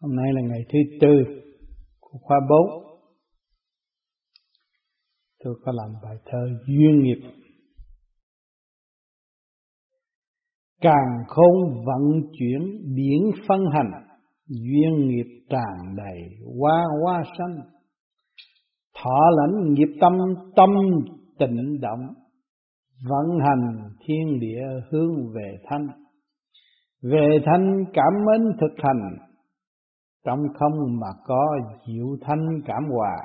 [0.00, 1.08] Hôm nay là ngày thứ tư
[2.00, 2.84] của khóa 4.
[5.44, 7.20] Tôi có làm bài thơ duyên nghiệp.
[10.80, 12.60] Càng không vận chuyển
[12.96, 13.90] biển phân hành,
[14.46, 16.20] duyên nghiệp tràn đầy
[16.58, 17.56] hoa hoa xanh.
[19.02, 20.12] Thọ lãnh nghiệp tâm
[20.56, 20.70] tâm
[21.38, 22.14] tịnh động,
[23.08, 25.86] vận hành thiên địa hướng về thanh.
[27.02, 29.29] Về thanh cảm mến thực hành
[30.24, 33.16] trong không mà có diệu thanh cảm hòa,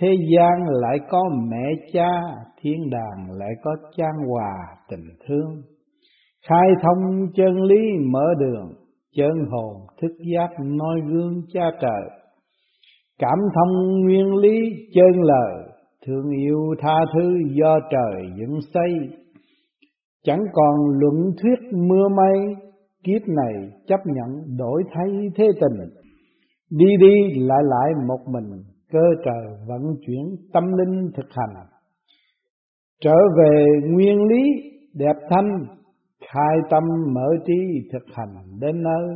[0.00, 2.10] thế gian lại có mẹ cha,
[2.60, 4.54] thiên đàng lại có chan hòa
[4.88, 5.62] tình thương.
[6.48, 7.80] Khai thông chân lý
[8.12, 8.72] mở đường,
[9.16, 12.10] chân hồn thức giác noi gương cha trời.
[13.18, 14.60] Cảm thông nguyên lý
[14.94, 15.68] chân lời,
[16.06, 19.18] thương yêu tha thứ do trời dựng xây.
[20.24, 22.56] Chẳng còn luận thuyết mưa mây
[23.04, 25.88] kiếp này chấp nhận đổi thay thế tình.
[26.70, 31.66] Đi đi lại lại một mình, cơ trời vận chuyển tâm linh thực hành.
[33.00, 34.42] Trở về nguyên lý,
[34.94, 35.66] đẹp thanh,
[36.32, 36.82] khai tâm
[37.14, 39.06] mở trí thực hành đến nơi.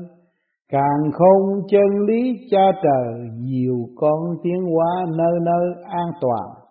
[0.73, 6.67] Càng không chân lý cha trời, nhiều con tiến hóa nơi nơi an toàn.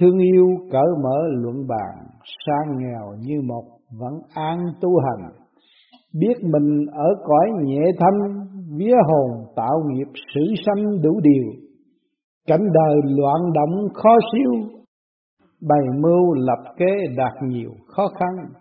[0.00, 2.06] Thương yêu cởi mở luận bàn,
[2.46, 3.64] sang nghèo như một
[4.00, 5.30] vẫn an tu hành
[6.14, 8.18] biết mình ở cõi nhẹ thanh,
[8.78, 11.44] vía hồn tạo nghiệp sử sanh đủ điều.
[12.46, 14.52] Cảnh đời loạn động khó siêu,
[15.68, 18.52] bày mưu lập kế đạt nhiều khó khăn.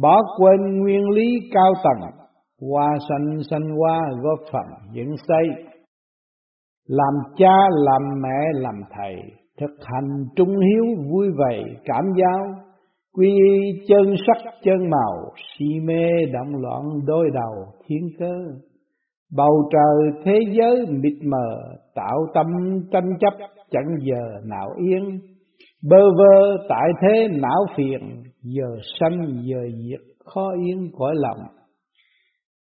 [0.00, 2.10] Bỏ quên nguyên lý cao tầng
[2.60, 5.46] hoa sanh sanh hoa góp phần dựng xây.
[6.88, 9.14] Làm cha, làm mẹ, làm thầy,
[9.60, 12.65] thực hành trung hiếu, vui vẻ, cảm giao
[13.16, 18.34] quy y chân sắc chân màu, si mê động loạn đôi đầu thiên cơ.
[19.36, 22.46] Bầu trời thế giới mịt mờ, tạo tâm
[22.92, 23.32] tranh chấp,
[23.70, 25.20] chẳng giờ nào yên.
[25.90, 31.46] Bơ vơ tại thế não phiền, giờ sanh giờ diệt, khó yên cõi lòng.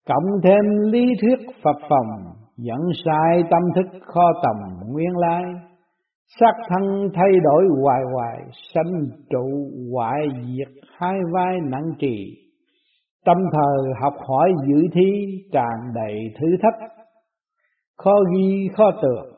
[0.08, 4.56] Cộng thêm lý thuyết phật phòng dẫn sai tâm thức kho tầm
[4.92, 5.42] nguyên lai
[6.38, 8.38] sắc thân thay đổi hoài hoài,
[8.74, 10.68] sanh trụ hoại diệt,
[10.98, 12.36] hai vai nặng trì.
[13.24, 15.10] Tâm thờ học hỏi dự thi
[15.52, 16.90] tràn đầy thử thách.
[17.98, 19.32] Khó ghi, khó tưởng.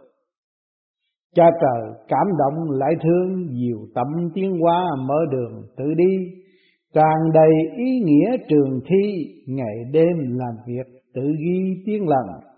[1.34, 6.16] Cha trời cảm động lại thương, nhiều tâm tiến hóa mở đường tự đi.
[6.94, 12.51] Tràn đầy ý nghĩa trường thi, ngày đêm làm việc tự ghi tiếng lần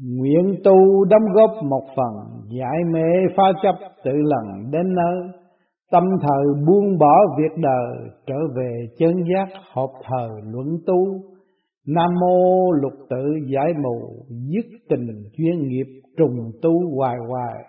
[0.00, 2.14] nguyện tu đóng góp một phần
[2.48, 3.74] giải mê pha chấp
[4.04, 5.30] tự lần đến nơi
[5.92, 11.06] Tâm thời buông bỏ việc đời, trở về chân giác hộp thờ luận tu.
[11.86, 13.24] Nam mô lục tự
[13.54, 15.86] giải mù, dứt tình chuyên nghiệp
[16.18, 17.64] trùng tu hoài hoài.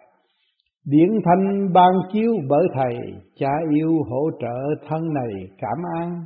[0.86, 2.96] Điển thanh ban chiếu bởi thầy,
[3.40, 6.26] cha yêu hỗ trợ thân này cảm an.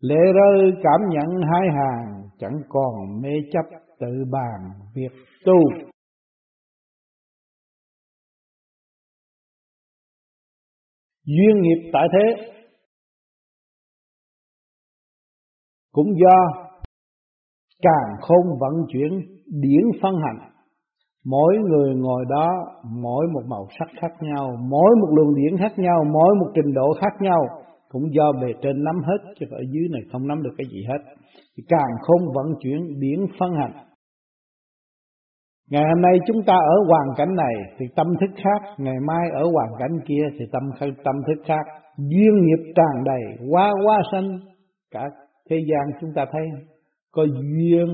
[0.00, 3.64] Lệ rơi cảm nhận hai hàng, chẳng còn mê chấp
[4.00, 5.12] tự bàn việc
[5.44, 5.88] tu.
[11.28, 12.52] duyên nghiệp tại thế.
[15.92, 16.68] Cũng do
[17.82, 20.50] càng không vận chuyển điển phân hành.
[21.24, 22.48] Mỗi người ngồi đó,
[22.84, 26.74] mỗi một màu sắc khác nhau, mỗi một luồng điển khác nhau, mỗi một trình
[26.74, 27.40] độ khác nhau,
[27.88, 30.84] cũng do bề trên nắm hết, chứ ở dưới này không nắm được cái gì
[30.88, 31.14] hết.
[31.56, 33.72] Thì càng không vận chuyển điển phân hành
[35.70, 39.30] Ngày hôm nay chúng ta ở hoàn cảnh này thì tâm thức khác, ngày mai
[39.34, 40.62] ở hoàn cảnh kia thì tâm
[41.04, 41.66] tâm thức khác.
[41.98, 44.38] Duyên nghiệp tràn đầy, quá quá sanh.
[44.90, 45.00] Cả
[45.50, 46.42] thế gian chúng ta thấy
[47.12, 47.86] có duyên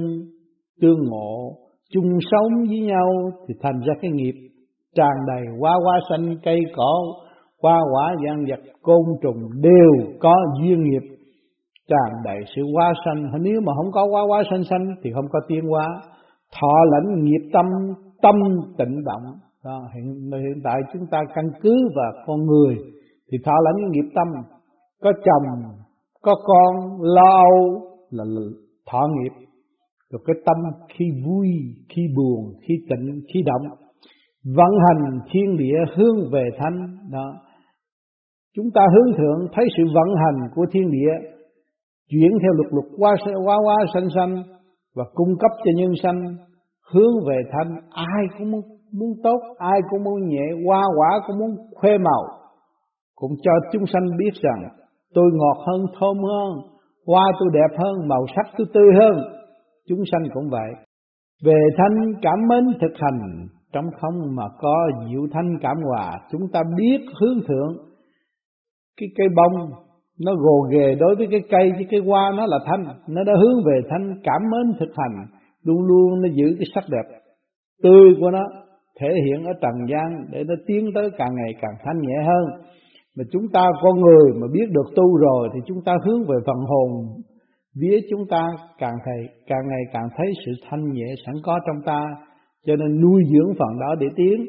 [0.81, 1.53] tương ngộ,
[1.93, 3.11] chung sống với nhau
[3.49, 4.35] thì thành ra cái nghiệp
[4.95, 6.93] tràn đầy quá quá sanh cây cỏ,
[7.63, 11.03] hoa quả gian vật côn trùng đều có duyên nghiệp
[11.89, 13.25] tràn đầy sự quá sanh.
[13.41, 15.87] Nếu mà không có quá quá sanh sanh thì không có tiên hóa
[16.61, 17.67] thọ lãnh nghiệp tâm
[18.23, 18.35] tâm
[18.79, 19.23] tịnh động
[19.65, 22.77] đó, hiện hiện tại chúng ta căn cứ vào con người.
[23.33, 24.27] Thì thọ lãnh nghiệp tâm
[25.03, 25.73] có chồng
[26.23, 27.81] có con lo âu
[28.11, 28.43] là, là
[28.91, 29.47] thọ nghiệp.
[30.11, 30.57] Rồi cái tâm
[30.89, 31.49] khi vui
[31.89, 33.77] khi buồn khi tịnh khi động
[34.45, 37.35] vận hành thiên địa hướng về thanh đó.
[38.57, 41.13] Chúng ta hướng thượng thấy sự vận hành của thiên địa
[42.11, 43.15] chuyển theo luật luật qua
[43.45, 44.43] qua qua sanh sanh
[44.97, 46.37] và cung cấp cho nhân sanh
[46.93, 47.81] hướng về thanh.
[47.91, 48.61] Ai cũng muốn,
[48.93, 52.23] muốn tốt ai cũng muốn nhẹ hoa quả cũng muốn khoe màu.
[53.15, 54.69] Cũng cho chúng sanh biết rằng
[55.15, 56.75] tôi ngọt hơn thơm hơn
[57.07, 59.25] hoa tôi đẹp hơn màu sắc tôi tươi hơn.
[59.89, 60.71] Chúng sanh cũng vậy.
[61.45, 66.43] Về thanh cảm mến thực hành trong không mà có diệu thanh cảm hòa chúng
[66.53, 67.77] ta biết hướng thượng
[68.97, 69.71] cái cây bông
[70.21, 72.85] nó gồ ghề đối với cái cây, với cái hoa, nó là thanh.
[73.09, 75.27] Nó đã hướng về thanh, cảm mến thực hành.
[75.65, 77.19] Luôn luôn nó giữ cái sắc đẹp
[77.83, 78.45] tươi của nó
[79.01, 82.45] thể hiện ở trần gian để nó tiến tới càng ngày càng thanh nhẹ hơn.
[83.17, 86.37] Mà chúng ta, con người mà biết được tu rồi thì chúng ta hướng về
[86.47, 86.91] phần hồn
[87.81, 91.83] vía chúng ta càng thầy, càng ngày càng thấy sự thanh nhẹ sẵn có trong
[91.87, 92.05] ta.
[92.67, 94.47] Cho nên nuôi dưỡng phần đó để tiến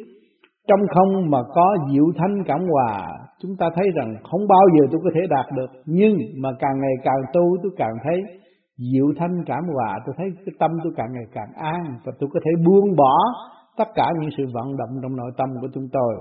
[0.68, 3.08] trong không mà có diệu thanh cảm hòa,
[3.40, 5.82] chúng ta thấy rằng không bao giờ tôi có thể đạt được.
[5.86, 8.22] Nhưng mà càng ngày càng tu, tôi càng thấy
[8.78, 12.30] diệu thanh cảm hòa, tôi thấy cái tâm tôi càng ngày càng an và tôi
[12.34, 13.18] có thể buông bỏ
[13.78, 16.16] tất cả những sự vận động trong nội tâm của chúng tôi.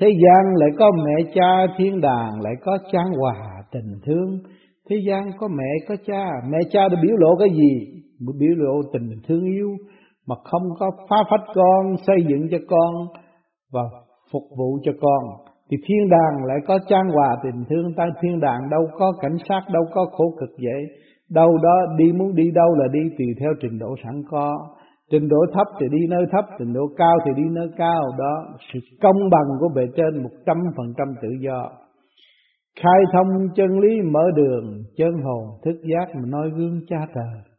[0.00, 4.38] Thế gian lại có mẹ cha thiên đàng, lại có trang hòa tình thương.
[4.90, 8.02] Thế gian có mẹ có cha, mẹ cha đã biểu lộ cái gì?
[8.38, 9.76] Biểu lộ tình thương yêu
[10.28, 12.94] mà không có phá phách con, xây dựng cho con
[13.72, 13.80] và
[14.32, 17.94] phục vụ cho con, thì thiên đàng lại có trang hòa tình thương.
[17.96, 20.82] Ta thiên đàng đâu có cảnh sát, đâu có khổ cực vậy.
[21.30, 24.58] Đâu đó đi muốn đi đâu là đi tùy theo trình độ sẵn có.
[25.10, 28.02] Trình độ thấp thì đi nơi thấp, trình độ cao thì đi nơi cao.
[28.18, 31.70] Đó, sự công bằng của bề trên một trăm phần trăm tự do.
[32.82, 37.55] Khai thông chân lý mở đường, chân hồn thức giác mà nói gương cha trời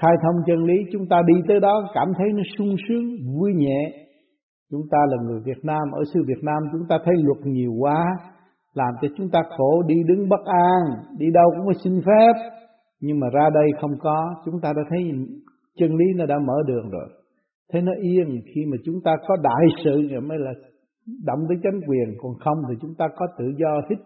[0.00, 3.04] khai thông chân lý, chúng ta đi tới đó, cảm thấy nó sung sướng,
[3.38, 3.92] vui nhẹ.
[4.70, 7.72] Chúng ta là người Việt Nam, ở xứ Việt Nam chúng ta thấy luật nhiều
[7.78, 8.06] quá,
[8.74, 10.82] làm cho chúng ta khổ, đi đứng bất an,
[11.18, 12.32] đi đâu cũng phải xin phép.
[13.00, 15.10] Nhưng mà ra đây không có, chúng ta đã thấy
[15.78, 17.08] chân lý nó đã mở đường rồi.
[17.72, 20.52] Thế nó yên, khi mà chúng ta có đại sự rồi mới là
[21.24, 23.98] động tới chánh quyền, còn không thì chúng ta có tự do thích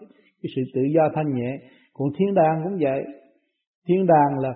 [0.42, 1.58] cái sự tự do thanh nhẹ.
[1.94, 3.04] Còn thiên đàng cũng vậy.
[3.88, 4.52] Thiên đàng là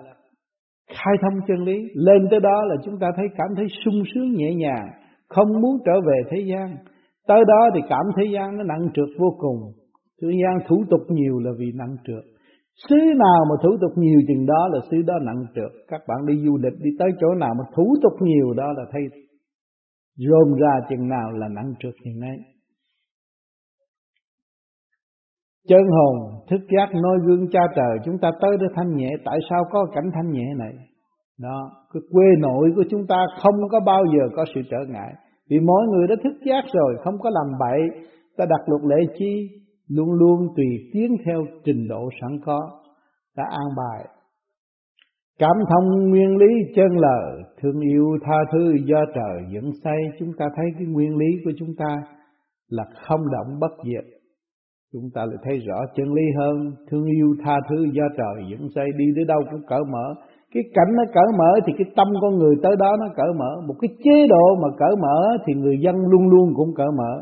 [0.89, 1.77] khai thông chân lý.
[1.93, 4.87] Lên tới đó là chúng ta thấy cảm thấy sung sướng nhẹ nhàng,
[5.29, 6.75] không muốn trở về thế gian.
[7.27, 9.57] Tới đó thì cảm thế gian nó nặng trượt vô cùng.
[10.21, 12.23] Thế gian thủ tục nhiều là vì nặng trượt.
[12.89, 15.71] Xứ nào mà thủ tục nhiều chừng đó là xứ đó nặng trượt.
[15.87, 18.83] Các bạn đi du lịch, đi tới chỗ nào mà thủ tục nhiều đó là
[18.91, 19.01] thấy
[20.17, 22.37] rôm ra chừng nào là nặng trượt chừng nay.
[25.67, 26.15] Chân hồn,
[26.49, 29.09] thức giác nói gương cha trời chúng ta tới để thanh nhẹ.
[29.25, 30.73] Tại sao có cảnh thanh nhẹ này?
[31.39, 35.13] Đó, cái quê nội của chúng ta không có bao giờ có sự trở ngại.
[35.49, 37.81] Vì mỗi người đã thức giác rồi, không có làm bậy.
[38.37, 39.49] Ta đặt luật lệ chi,
[39.87, 42.59] luôn luôn tùy tiến theo trình độ sẵn có
[43.37, 44.07] đã an bài
[45.39, 50.31] cảm thông nguyên lý chân lời thương yêu tha thứ do trời dẫn xây chúng
[50.37, 52.03] ta thấy cái nguyên lý của chúng ta
[52.69, 54.16] là không động bất diệt
[54.93, 56.71] chúng ta lại thấy rõ chân lý hơn.
[56.89, 58.85] Thương yêu tha thứ do trời dẫn xây.
[58.97, 60.13] Đi tới đâu cũng cởi mở.
[60.53, 63.61] Cái cảnh nó cởi mở thì cái tâm con người tới đó nó cởi mở.
[63.67, 67.13] Một cái chế độ mà cởi mở thì người dân luôn luôn cũng cởi mở.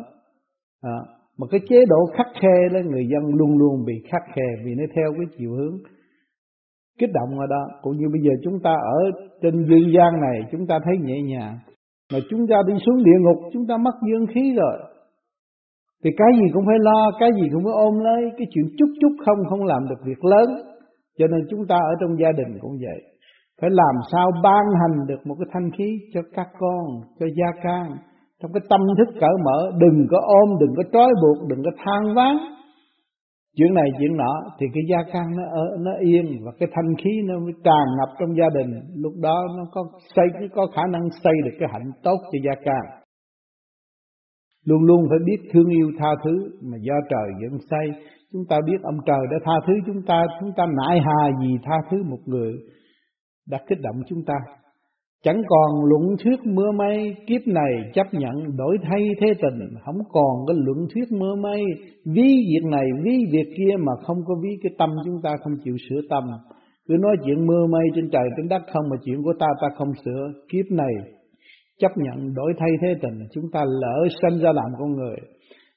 [0.81, 0.97] À,
[1.37, 4.71] mà cái chế độ khắc khe đó người dân luôn luôn bị khắc khe vì
[4.75, 5.77] nó theo cái chiều hướng
[6.99, 7.67] kích động ở đó.
[7.81, 11.21] Cũng như bây giờ chúng ta ở trên dương gian này chúng ta thấy nhẹ
[11.21, 11.57] nhàng.
[12.13, 14.77] Mà chúng ta đi xuống địa ngục chúng ta mất dương khí rồi
[16.05, 18.21] thì cái gì cũng phải lo, cái gì cũng phải ôm lấy.
[18.37, 20.47] Cái chuyện chút chút không không làm được việc lớn.
[21.17, 22.99] Cho nên chúng ta ở trong gia đình cũng vậy.
[23.61, 26.85] Phải làm sao ban hành được một cái thanh khí cho các con,
[27.19, 27.85] cho gia can.
[28.41, 31.71] Trong cái tâm thức cởi mở, đừng có ôm, đừng có trói buộc, đừng có
[31.85, 32.35] than ván
[33.57, 36.95] chuyện này, chuyện nọ, thì cái gia căn nó ở, nó yên và cái thanh
[37.03, 38.71] khí nó mới tràn ngập trong gia đình.
[38.95, 39.81] Lúc đó nó có
[40.15, 43.04] xây nó có khả năng xây được cái hạnh tốt cho gia căn
[44.65, 46.51] luôn luôn phải biết thương yêu tha thứ.
[46.61, 50.23] Mà do trời dẫn xây chúng ta biết ông trời đã tha thứ chúng ta.
[50.39, 52.53] Chúng ta nại hà gì tha thứ một người
[53.49, 54.33] đã kích động chúng ta.
[55.23, 59.97] Chẳng còn luận thuyết mưa mây, kiếp này chấp nhận đổi thay thế tình, không
[60.11, 61.61] còn cái luận thuyết mưa mây,
[62.05, 65.53] ví việc này, ví việc kia mà không có ví cái tâm chúng ta không
[65.63, 66.23] chịu sửa tâm.
[66.87, 69.67] Cứ nói chuyện mưa mây trên trời trên đất không mà chuyện của ta ta
[69.77, 70.93] không sửa, kiếp này
[71.79, 75.15] chấp nhận đổi thay thế tình, chúng ta lỡ sanh ra làm con người.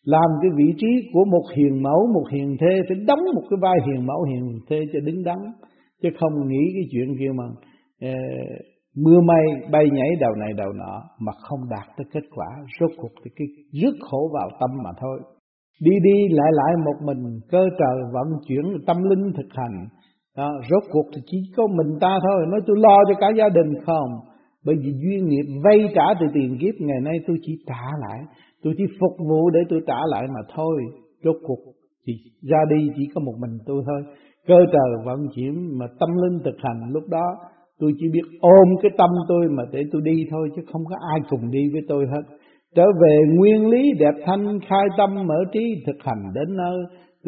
[0.05, 3.59] Làm cái vị trí của một hiền mẫu, một hiền thê, phải đóng một cái
[3.63, 5.39] vai hiền mẫu, hiền thê cho đứng đắn,
[6.03, 7.45] chứ không nghĩ cái chuyện kia mà
[8.01, 8.15] ờ,
[9.05, 12.47] mưa mây bay nhảy đầu này đầu nọ mà không đạt tới kết quả.
[12.81, 13.47] Rốt cuộc thì cái
[13.83, 15.21] rước khổ vào tâm mà thôi.
[15.81, 19.87] Đi đi lại lại một mình cơ trời vận chuyển tâm linh thực hành.
[20.37, 22.47] Đó, rốt cuộc thì chỉ có mình ta thôi.
[22.51, 24.11] Nói tôi lo cho cả gia đình không?
[24.69, 28.21] Bởi vì duyên nghiệp vay trả từ tiền kiếp, ngày nay tôi chỉ trả lại.
[28.63, 30.77] Tôi chỉ phục vụ để tôi trả lại mà thôi.
[31.25, 31.63] Rốt cuộc
[32.07, 32.13] thì
[32.51, 34.03] ra đi chỉ có một mình tôi thôi.
[34.47, 37.27] Cơ trời vận chuyển mà tâm linh thực hành lúc đó,
[37.79, 40.97] tôi chỉ biết ôm cái tâm tôi mà để tôi đi thôi, chứ không có
[41.13, 42.23] ai cùng đi với tôi hết.
[42.77, 46.79] Trở về nguyên lý đẹp thanh khai tâm mở trí thực hành đến nơi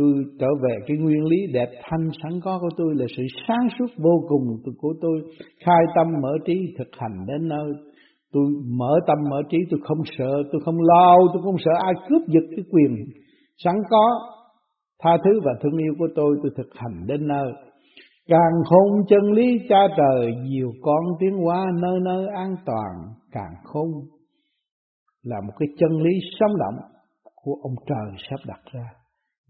[0.00, 3.68] tôi trở về cái nguyên lý đẹp thanh sẵn có của tôi là sự sáng
[3.78, 5.22] suốt vô cùng của tôi.
[5.64, 7.72] Khai tâm mở trí thực hành đến nơi.
[8.32, 8.44] Tôi
[8.78, 12.22] mở tâm mở trí, tôi không sợ, tôi không lo, tôi không sợ ai cướp
[12.28, 12.96] giật cái quyền
[13.64, 14.06] sẵn có,
[15.02, 17.52] tha thứ và thương yêu của tôi tôi thực hành đến nơi.
[18.28, 23.54] Càng khôn chân lý cha trời, nhiều con tiến hóa nơi nơi an toàn, càng
[23.64, 23.88] khôn
[25.22, 26.90] là một cái chân lý sống động
[27.44, 28.99] của ông trời sắp đặt ra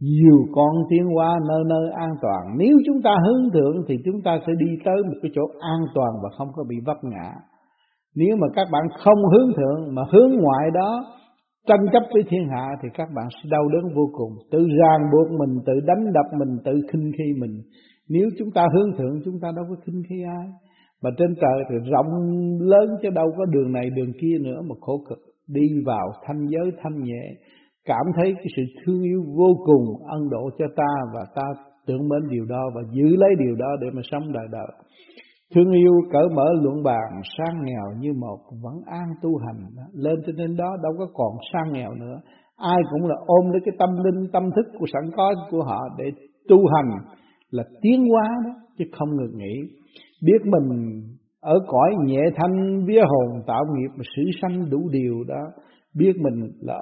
[0.01, 4.23] nhiều con tiến hóa nơi nơi an toàn, nếu chúng ta hướng thượng thì chúng
[4.25, 7.33] ta sẽ đi tới một cái chỗ an toàn và không có bị vấp ngã.
[8.17, 11.05] Nếu mà các bạn không hướng thượng mà hướng ngoại đó,
[11.67, 15.01] tranh chấp với thiên hạ thì các bạn sẽ đau đớn vô cùng, tự ràng
[15.13, 17.63] buộc mình, tự đánh đập mình, tự khinh khi mình.
[18.09, 20.47] Nếu chúng ta hướng thượng, chúng ta đâu có khinh khi ai.
[21.03, 22.07] Mà trên trời thì rộng
[22.61, 25.19] lớn chứ đâu có đường này, đường kia nữa mà khổ cực.
[25.49, 27.23] Đi vào thanh giới thanh nhẹ
[27.85, 31.43] cảm thấy cái sự thương yêu vô cùng ân độ cho ta và ta
[31.87, 34.67] tưởng mến điều đó và giữ lấy điều đó để mà sống đời đời.
[35.55, 39.67] Thương yêu cởi mở luận bàn, sang nghèo như một, vẫn an tu hành.
[39.93, 42.21] Lên trên đến đó đâu có còn sang nghèo nữa.
[42.57, 45.81] Ai cũng là ôm lấy cái tâm linh, tâm thức của sẵn có của họ
[45.99, 46.05] để
[46.49, 46.91] tu hành
[47.51, 49.55] là tiến hóa đó, chứ không ngừng nghỉ.
[50.23, 51.01] Biết mình
[51.41, 55.43] ở cõi nhẹ thanh vía hồn tạo nghiệp mà sử sanh đủ điều đó,
[55.95, 56.79] biết mình là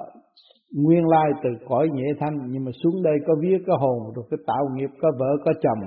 [0.75, 4.25] nguyên lai từ cõi nhẹ thanh, nhưng mà xuống đây có vía, có hồn, rồi
[4.31, 5.79] cái tạo nghiệp, có vợ, có chồng,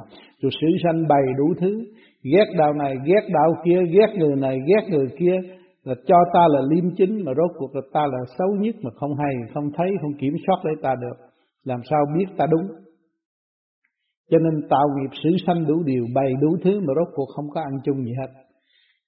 [0.42, 1.84] rồi sử sanh bày đủ thứ.
[2.22, 5.36] Ghét đạo này, ghét đạo kia, ghét người này, ghét người kia,
[5.84, 8.90] là cho ta là liêm chính, mà rốt cuộc là ta là xấu nhất mà
[8.94, 11.16] không hay, không thấy, không kiểm soát lấy ta được.
[11.64, 12.66] Làm sao biết ta đúng?
[14.30, 17.50] Cho nên tạo nghiệp sử sanh đủ điều, bày đủ thứ mà rốt cuộc không
[17.54, 18.32] có ăn chung gì hết.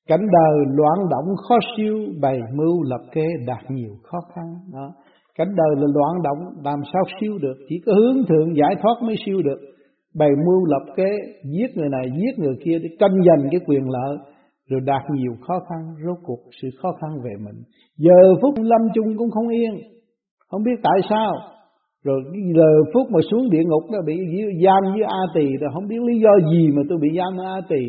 [0.08, 4.92] Cảnh đời loạn động khó siêu, bày mưu lập kế đạt nhiều khó khăn, đó
[5.38, 7.56] cảnh đời là loạn động, làm sao siêu được?
[7.68, 9.60] Chỉ có hướng thượng giải thoát mới siêu được.
[10.18, 11.10] Bày mưu lập kế,
[11.44, 14.16] giết người này, giết người kia để tranh giành cái quyền lợi,
[14.70, 17.62] rồi đạt nhiều khó khăn, rốt cuộc sự khó khăn về mình.
[17.98, 19.74] Giờ phút lâm chung cũng không yên.
[20.50, 21.32] Không biết tại sao.
[22.04, 22.20] Rồi
[22.56, 24.16] giờ phút mà xuống địa ngục nó bị
[24.64, 27.46] giam với a tỳ rồi không biết lý do gì mà tôi bị giam với
[27.46, 27.82] a tỳ.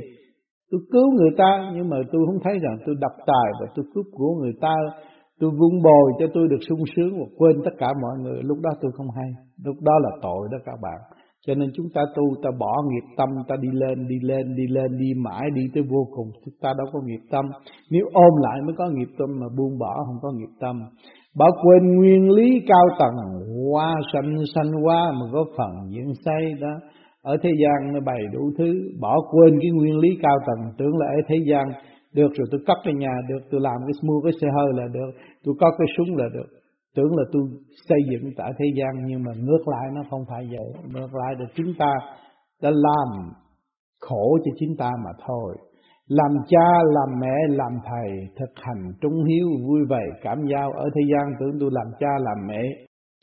[0.72, 3.86] Tôi cứu người ta, nhưng mà tôi không thấy rằng tôi đập tài và tôi
[3.94, 4.75] cướp của người ta
[5.39, 8.39] tôi vun bồi cho tôi được sung sướng và quên tất cả mọi người.
[8.44, 9.30] Lúc đó tôi không hay.
[9.65, 11.00] Lúc đó là tội đó các bạn.
[11.48, 14.63] Cho nên chúng ta tu, ta bỏ nghiệp tâm, ta đi lên đi lên đi
[14.68, 16.27] lên, đi mãi, đi tới vô cùng.
[16.46, 17.46] Chúng ta đâu có nghiệp tâm.
[17.92, 20.75] Nếu ôm lại mới có nghiệp tâm, mà buông bỏ không có nghiệp tâm.
[21.38, 23.15] Bỏ quên nguyên lý cao tầng,
[23.72, 26.74] hoa sanh sanh hoa mà có phần diễn say đó.
[27.22, 28.74] Ở thế gian nó bày đủ thứ.
[29.01, 31.65] Bỏ quên cái nguyên lý cao tầng, tưởng là ở thế gian
[32.16, 34.88] được rồi, tôi cất cái nhà được, tôi làm cái mua cái xe hơi là
[34.94, 35.12] được.
[35.44, 36.50] Tôi có cái súng là được.
[36.96, 37.44] Tưởng là tôi
[37.90, 40.84] xây dựng tại thế gian, nhưng mà ngược lại nó không phải vậy.
[40.94, 41.94] Ngược lại là chúng ta
[42.62, 43.32] đã làm
[44.00, 45.56] khổ cho chúng ta mà thôi.
[46.08, 50.72] Làm cha, làm mẹ, làm thầy, thực hành trung hiếu, vui vẻ, cảm giao.
[50.72, 52.62] Ở thế gian tưởng tôi làm cha, làm mẹ.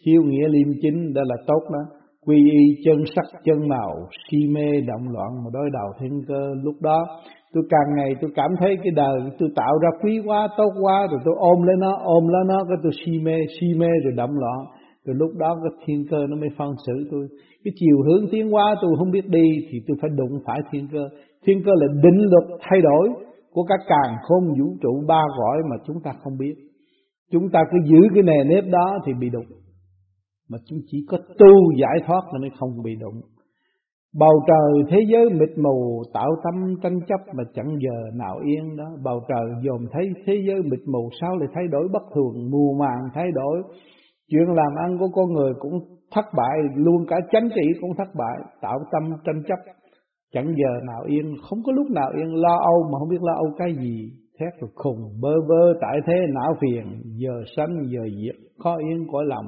[0.07, 1.99] Hiếu nghĩa liêm chính, đó là tốt đó.
[2.27, 6.55] Quy y chân sắc, chân màu, si mê, động loạn, mà đối đầu thiên cơ.
[6.63, 7.05] Lúc đó
[7.53, 11.07] tôi càng ngày tôi cảm thấy cái đời tôi tạo ra quý quá, tốt quá,
[11.11, 14.13] rồi tôi ôm lấy nó, ôm lấy nó, cái tôi si mê si mê rồi
[14.17, 14.67] động loạn
[15.05, 17.29] rồi lúc đó cái thiên cơ nó mới phân xử tôi.
[17.65, 20.89] Cái chiều hướng tiến hóa tôi không biết đi thì tôi phải đụng phải thiên
[20.93, 21.09] cơ.
[21.47, 23.09] Thiên cơ là định luật thay đổi
[23.53, 26.55] của các càng khôn vũ trụ ba cõi mà chúng ta không biết.
[27.33, 29.47] Chúng ta cứ giữ cái nề nếp đó thì bị đụng.
[30.51, 33.21] Mà chúng chỉ có tu giải thoát là mới không bị đụng.
[34.19, 38.77] Bầu trời thế giới mịt mù tạo tâm tranh chấp mà chẳng giờ nào yên
[38.77, 38.85] đó.
[39.05, 42.77] Bầu trời dồn thấy thế giới mịt mù sao lại thay đổi bất thường, mù
[42.81, 43.63] màng thay đổi.
[44.29, 45.79] Chuyện làm ăn của con người cũng
[46.15, 49.59] thất bại, luôn cả chánh trị cũng thất bại, tạo tâm tranh chấp.
[50.33, 53.33] Chẳng giờ nào yên, không có lúc nào yên lo âu mà không biết lo
[53.35, 54.11] âu cái gì.
[54.41, 59.07] Thét rồi khùng, bơ vơ, tại thế, não phiền, giờ sanh, giờ diệt, khó yên
[59.13, 59.47] cõi lòng.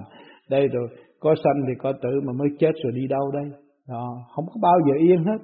[0.50, 0.88] Đây rồi,
[1.20, 3.63] có sanh thì có tử mà mới chết rồi đi đâu đây?
[3.88, 5.38] Đó, không có bao giờ yên hết.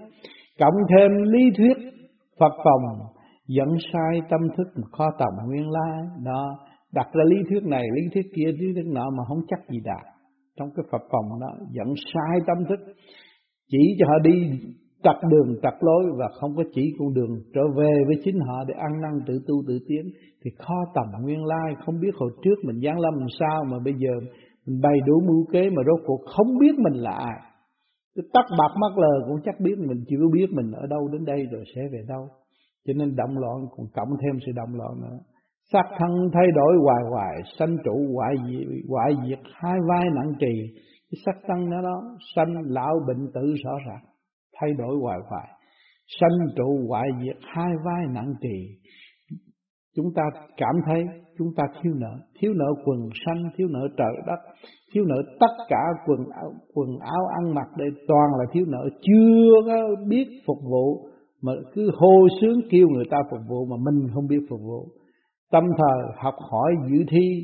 [0.59, 1.77] Cộng thêm lý thuyết
[2.41, 3.07] Phật phòng
[3.47, 6.01] dẫn sai tâm thức kho tầm nguyên lai.
[6.25, 6.59] Đó
[6.95, 9.79] đặt ra lý thuyết này lý thuyết kia lý thuyết nọ mà không chắc gì
[9.85, 10.05] đạt.
[10.59, 12.81] Trong cái Phật phòng đó dẫn sai tâm thức.
[13.71, 14.51] Chỉ cho họ đi
[15.03, 18.65] trật đường trật lối và không có chỉ con đường trở về với chính họ
[18.69, 20.05] để ăn năn tự tu tự tiến.
[20.45, 23.79] Thì kho tầm nguyên lai không biết hồi trước mình giáng lâm làm sao mà
[23.85, 24.11] bây giờ
[24.67, 27.50] mình bày đủ mưu kế mà rốt cuộc không biết mình là ai
[28.17, 31.25] cái tóc bạc mắt lờ cũng chắc biết mình chưa biết mình ở đâu đến
[31.25, 32.29] đây rồi sẽ về đâu.
[32.87, 35.19] Cho nên động loạn còn cộng thêm sự động loạn nữa.
[35.73, 40.33] Sắc thân thay đổi hoài hoài, sanh trụ hoại diệt hoại diệt hai vai nặng
[40.41, 40.55] trì.
[41.11, 42.03] Cái sắc thân đó đó,
[42.37, 44.05] sanh lão bệnh tử rõ ràng,
[44.61, 45.49] thay đổi hoài hoài.
[46.21, 48.81] Sanh trụ hoại diệt hai vai nặng trì.
[49.97, 50.23] Chúng ta
[50.57, 51.05] cảm thấy
[51.39, 52.19] chúng ta thiếu nợ.
[52.41, 54.41] Thiếu nợ quần sanh, thiếu nợ trời đất
[54.93, 58.89] thiếu nợ tất cả quần áo quần áo ăn mặc đây toàn là thiếu nợ.
[59.03, 61.07] Chưa có biết phục vụ,
[61.43, 64.89] mà cứ hô sướng kêu người ta phục vụ mà mình không biết phục vụ.
[65.53, 67.43] Tâm thờ học hỏi dự thi,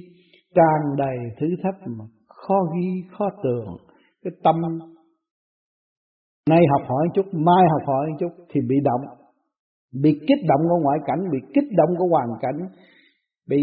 [0.54, 3.76] tràn đầy thử thách mà khó ghi, khó tường
[4.24, 4.56] cái tâm
[6.50, 9.00] nay học hỏi chút, mai học hỏi chút thì bị động.
[10.02, 12.68] Bị kích động của ngoại cảnh, bị kích động của hoàn cảnh,
[13.48, 13.58] bị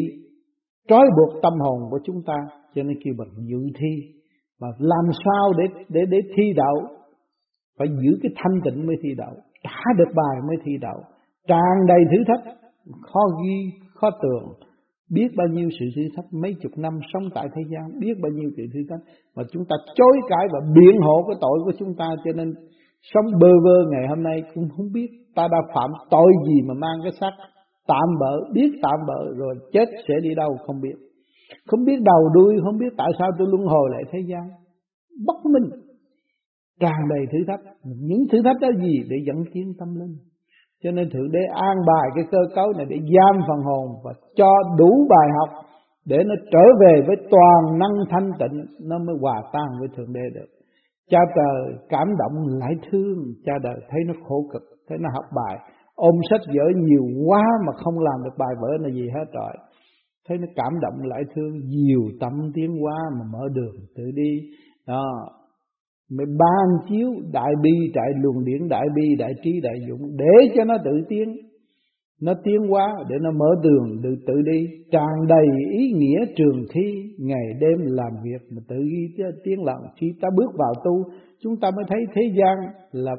[0.87, 2.35] trói buộc tâm hồn của chúng ta
[2.75, 3.93] cho nên kêu bằng dự thi.
[4.61, 6.75] Mà làm sao để để để thi đậu
[7.79, 10.99] phải giữ cái thanh tịnh mới thi đậu trả được bài mới thi đậu
[11.47, 12.55] tràn đầy thử thách.
[13.01, 14.53] Khó ghi, khó tường
[15.09, 18.31] biết bao nhiêu sự thử thách, mấy chục năm sống tại thế gian, biết bao
[18.31, 19.03] nhiêu sự thử thách.
[19.35, 22.53] Mà chúng ta chối cãi và biện hộ cái tội của chúng ta, cho nên
[23.01, 26.73] sống bơ vơ ngày hôm nay cũng không biết ta đã phạm tội gì mà
[26.73, 27.31] mang cái xác
[27.87, 30.95] tạm bỡ, biết tạm bỡ rồi chết sẽ đi đâu không biết
[31.67, 34.49] không biết đầu đuôi, không biết tại sao tôi luân hồi lại thế gian.
[35.27, 35.69] Bất minh.
[36.79, 37.61] Tràn đầy thử thách.
[37.83, 38.95] Những thử thách đó gì?
[39.09, 40.15] Để dẫn tiến tâm linh.
[40.83, 44.11] Cho nên thượng đế an bài cái cơ cấu này để giam phần hồn và
[44.35, 45.63] cho đủ bài học
[46.05, 50.13] để nó trở về với toàn năng thanh tịnh, nó mới hòa tan với thượng
[50.13, 50.47] đế được.
[51.09, 55.25] Cha trời cảm động lại thương, cha đời thấy nó khổ cực, thấy nó học
[55.35, 55.57] bài.
[55.95, 59.53] Ôm sách vở nhiều quá mà không làm được bài vở là gì hết rồi
[60.27, 64.39] thấy nó cảm động lại thương nhiều tâm tiến qua mà mở đường tự đi.
[64.87, 65.05] Đó.
[66.11, 70.53] Mới ban chiếu đại bi đại luồng điển đại bi đại trí đại dũng để
[70.55, 71.35] cho nó tự tiến.
[72.21, 74.67] Nó tiến hóa để nó mở đường tự tự đi.
[74.91, 79.83] Tràn đầy ý nghĩa trường thi ngày đêm làm việc mà tự ghi tiến lặng
[79.97, 81.11] khi ta bước vào tu
[81.43, 82.57] chúng ta mới thấy thế gian
[82.91, 83.15] là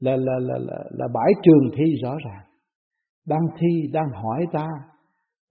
[0.00, 2.44] là là là là, là bãi trường thi rõ ràng.
[3.28, 4.66] Đang thi đang hỏi ta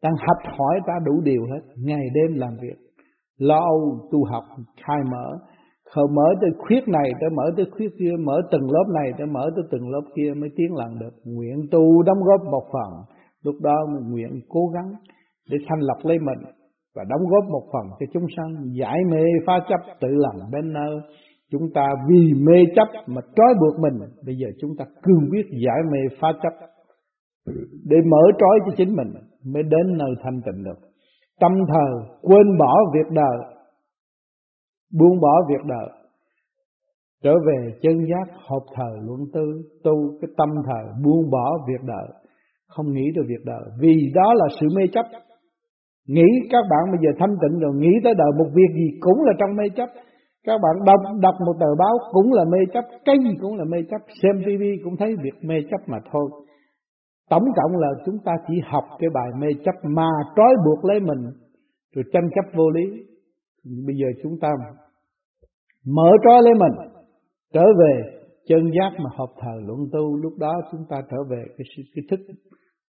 [0.04, 1.62] đang học hỏi ta đủ điều hết.
[1.78, 2.78] Ngày đêm làm việc.
[3.38, 4.44] Lo âu tu học,
[4.86, 5.38] khai mở.
[5.96, 9.28] Khờ mở tới khuyết này tới mở tới khuyết kia, mở từng lớp này tới
[9.28, 11.14] mở tới từng lớp kia mới tiến lần được.
[11.26, 12.92] Nguyện tu đóng góp một phần.
[13.44, 14.92] Lúc đó mình nguyện cố gắng
[15.50, 16.40] để thanh lọc lấy mình
[16.96, 18.56] và đóng góp một phần cho chúng sanh.
[18.80, 21.00] Giải mê phá chấp tự làm bên nơi.
[21.52, 24.10] Chúng ta vì mê chấp mà trói buộc mình.
[24.26, 26.54] Bây giờ chúng ta cương quyết giải mê phá chấp.
[27.86, 29.08] Để mở trói cho chính mình
[29.46, 30.80] mới đến nơi thanh tịnh được.
[31.40, 33.38] Tâm thờ, quên bỏ việc đời,
[35.00, 35.90] buông bỏ việc đời.
[37.24, 41.84] Trở về chân giác hợp thờ luận tư, tu cái tâm thờ, buông bỏ việc
[41.88, 42.08] đời.
[42.68, 43.62] Không nghĩ được việc đời.
[43.80, 45.06] Vì đó là sự mê chấp.
[46.08, 49.24] Nghĩ các bạn bây giờ thanh tịnh rồi, nghĩ tới đời một việc gì cũng
[49.24, 49.90] là trong mê chấp.
[50.44, 53.64] Các bạn đọc đọc một tờ báo cũng là mê chấp, cái gì cũng là
[53.64, 54.02] mê chấp.
[54.24, 56.30] Xem tivi cũng thấy việc mê chấp mà thôi
[57.30, 61.00] tổng cộng là chúng ta chỉ học cái bài mê chấp mà trói buộc lấy
[61.00, 61.32] mình
[61.96, 62.84] rồi tranh chấp vô lý.
[63.64, 64.50] Bây giờ chúng ta
[65.86, 66.92] mở trói lấy mình
[67.54, 70.16] trở về chân giác mà hợp thờ luận tu.
[70.16, 71.66] Lúc đó chúng ta trở về cái,
[71.96, 72.20] cái thức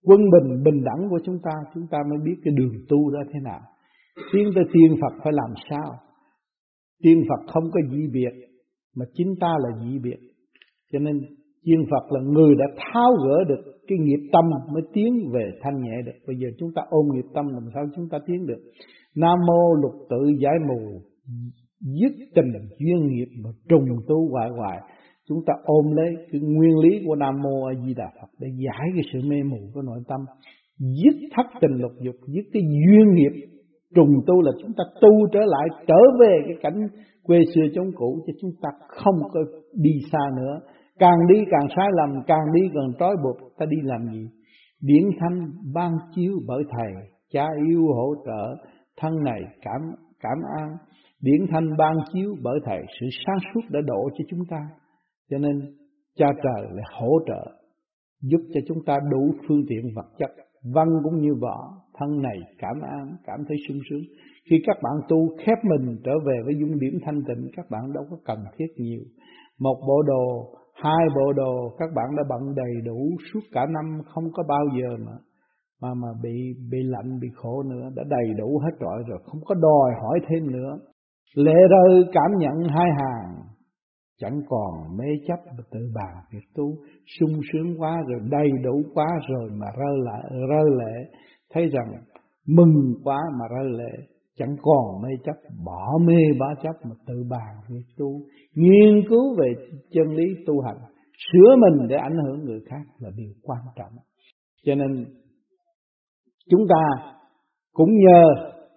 [0.04, 3.20] quân bình bình đẳng của chúng ta chúng ta mới biết cái đường tu đó
[3.32, 3.60] thế nào.
[4.32, 5.94] Tiến tới tiên Phật phải làm sao?
[7.02, 8.32] Tiên Phật không có dị biệt
[8.96, 10.18] mà chính ta là dị biệt.
[10.92, 11.20] Cho nên
[11.66, 15.82] chuyên Phật là người đã tháo gỡ được cái nghiệp tâm mới tiến về thanh
[15.82, 16.18] nhẹ được.
[16.26, 18.62] Bây giờ chúng ta ôm nghiệp tâm làm sao chúng ta tiến được?
[19.16, 21.00] Nam mô lục tự giải mù.
[21.80, 24.78] Dứt tình duyên nghiệp mà trùng tu hoài hoài
[25.28, 28.48] chúng ta ôm lấy cái nguyên lý của Nam Mô A Di Đà Phật để
[28.64, 30.20] giải cái sự mê mù của nội tâm.
[30.78, 33.46] Dứt thất tình lục dục, dứt cái duyên nghiệp
[33.94, 36.88] trùng tu là chúng ta tu trở lại, trở về cái cảnh
[37.22, 39.40] quê xưa chống cũ cho chúng ta không có
[39.74, 40.60] đi xa nữa
[40.98, 44.28] càng đi càng sai lầm, càng đi càng trói buộc, ta đi làm gì?
[44.80, 46.92] Điển thanh ban chiếu bởi thầy,
[47.32, 48.56] cha yêu hỗ trợ,
[48.96, 49.80] thân này cảm
[50.20, 50.76] cảm an.
[51.20, 54.68] Điển thanh ban chiếu bởi thầy, sự sáng suốt đã đổ cho chúng ta.
[55.30, 55.60] Cho nên,
[56.16, 57.52] cha trời lại hỗ trợ,
[58.22, 60.30] giúp cho chúng ta đủ phương tiện vật chất,
[60.74, 61.56] văn cũng như võ,
[61.98, 64.02] thân này cảm an, cảm thấy sung sướng.
[64.50, 67.92] Khi các bạn tu khép mình trở về với dung điểm thanh tịnh, các bạn
[67.92, 69.00] đâu có cần thiết nhiều.
[69.58, 74.00] Một bộ đồ hai bộ đồ các bạn đã bận đầy đủ suốt cả năm,
[74.14, 75.12] không có bao giờ mà
[75.82, 77.90] mà mà bị bị lạnh, bị khổ nữa.
[77.96, 80.78] Đã đầy đủ hết rồi rồi không có đòi hỏi thêm nữa.
[81.34, 83.34] Lệ rơi cảm nhận hai hàng.
[84.20, 86.64] Chẳng còn mê chấp mà tự bàn việc tu
[87.20, 91.10] sung sướng quá rồi, đầy đủ quá rồi mà rơi lại rơi lệ.
[91.52, 91.92] Thấy rằng
[92.46, 94.06] mừng quá mà rơi lệ.
[94.38, 98.20] Chẳng còn mê chấp, bỏ mê, bỏ chấp mà tự bàn việc tu
[98.56, 99.54] nghiên cứu về
[99.90, 100.76] chân lý tu hành,
[101.32, 103.92] sửa mình để ảnh hưởng người khác là điều quan trọng.
[104.64, 105.04] Cho nên,
[106.50, 107.12] chúng ta
[107.72, 108.24] cũng nhờ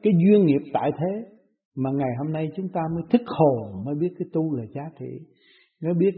[0.04, 1.26] cái duyên nghiệp tại thế
[1.76, 4.82] mà ngày hôm nay chúng ta mới thức hồn, mới biết cái tu là giá
[5.00, 5.20] trị,
[5.84, 6.12] mới biết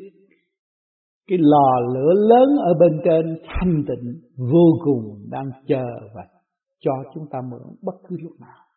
[1.28, 6.21] cái lò lửa lớn ở bên trên thanh tịnh vô cùng đang chờ và
[6.80, 8.70] cho chúng ta mượn bất cứ lúc nào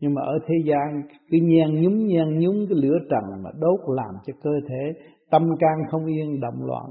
[0.00, 3.80] nhưng mà ở thế gian, cái nhen nhúng nhen nhúng, cái lửa trần mà đốt
[3.86, 6.86] làm cho cơ thể tâm can không yên, động loạn,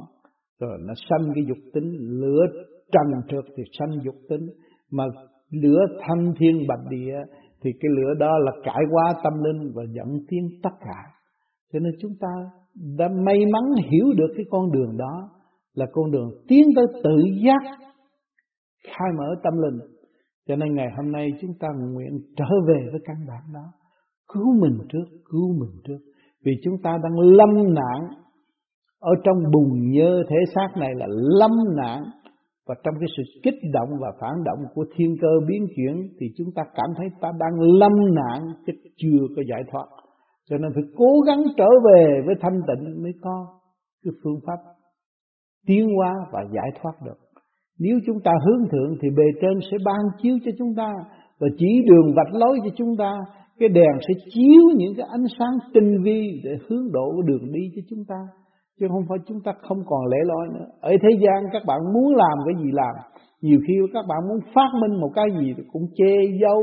[0.59, 1.97] rồi nó sanh cái dục tính.
[1.99, 2.45] Lửa
[2.91, 4.47] trần trượt thì sanh dục tính,
[4.91, 5.03] mà
[5.51, 7.15] lửa thanh thiên bạch địa
[7.63, 10.99] thì cái lửa đó là cải hóa tâm linh và dẫn tiến tất cả.
[11.73, 12.27] Cho nên chúng ta
[12.97, 15.29] đã may mắn hiểu được cái con đường đó,
[15.73, 17.77] là con đường tiến tới tự giác,
[18.83, 19.92] khai mở tâm linh
[20.47, 23.65] cho nên ngày hôm nay chúng ta nguyện trở về với căn bản đó.
[24.33, 25.99] Cứu mình trước, cứu mình trước.
[26.45, 28.09] Vì chúng ta đang lâm nạn
[28.99, 31.07] ở trong bùn nhơ thể xác này là
[31.39, 32.03] lâm nạn.
[32.67, 36.27] Và trong cái sự kích động và phản động của thiên cơ biến chuyển thì
[36.37, 38.41] chúng ta cảm thấy ta đang lâm nạn.
[38.65, 39.85] Chứ chưa có giải thoát.
[40.49, 43.59] Cho nên phải cố gắng trở về với thanh tịnh mới có
[44.03, 44.57] cái phương pháp
[45.67, 47.22] tiến hóa và giải thoát được
[47.79, 50.91] nếu chúng ta hướng thượng thì bề trên sẽ ban chiếu cho chúng ta
[51.39, 53.13] và chỉ đường vạch lối cho chúng ta.
[53.59, 57.61] Cái đèn sẽ chiếu những cái ánh sáng tinh vi để hướng độ đường đi
[57.75, 58.19] cho chúng ta.
[58.79, 60.65] Chứ không phải chúng ta không còn lẻ loi nữa.
[60.81, 62.95] Ở thế gian các bạn muốn làm cái gì làm.
[63.41, 66.61] Nhiều khi các bạn muốn phát minh một cái gì thì cũng che giấu.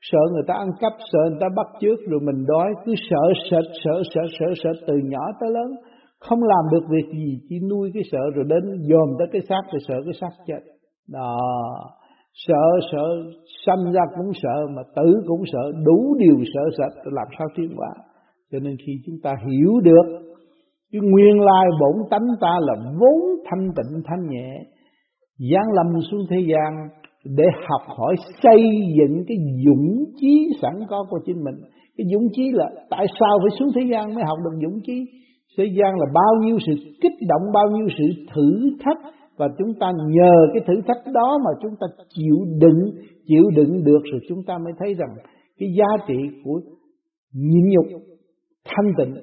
[0.00, 2.74] Sợ người ta ăn cắp, sợ người ta bắt trước rồi mình đói.
[2.84, 5.70] Cứ sợ sợ sợ sợ sợ sợ từ nhỏ tới lớn
[6.18, 9.62] không làm được việc gì, chỉ nuôi cái sợ rồi đến dòm tới cái xác
[9.72, 10.60] rồi sợ cái xác chết.
[11.08, 11.38] Đó.
[12.46, 13.04] Sợ sợ,
[13.66, 17.68] sanh ra cũng sợ, mà tử cũng sợ, đủ điều sợ sệt làm sao tiến
[17.76, 17.88] hóa.
[18.52, 20.36] Cho nên khi chúng ta hiểu được
[20.92, 24.62] cái nguyên lai bổn tánh ta là vốn thanh tịnh thanh nhẹ,
[25.52, 26.88] giáng lâm xuống thế gian
[27.24, 28.62] để học hỏi xây
[28.98, 31.54] dựng cái dũng chí sẵn có của chính mình.
[31.96, 35.04] Cái dũng chí là tại sao phải xuống thế gian mới học được dũng chí?
[35.56, 38.98] Thế gian là bao nhiêu sự kích động, bao nhiêu sự thử thách,
[39.36, 42.90] và chúng ta nhờ cái thử thách đó mà chúng ta chịu đựng
[43.26, 45.16] chịu đựng được rồi chúng ta mới thấy rằng
[45.58, 46.14] cái giá trị
[46.44, 46.60] của
[47.32, 47.86] nhịn nhục,
[48.64, 49.14] thanh tịnh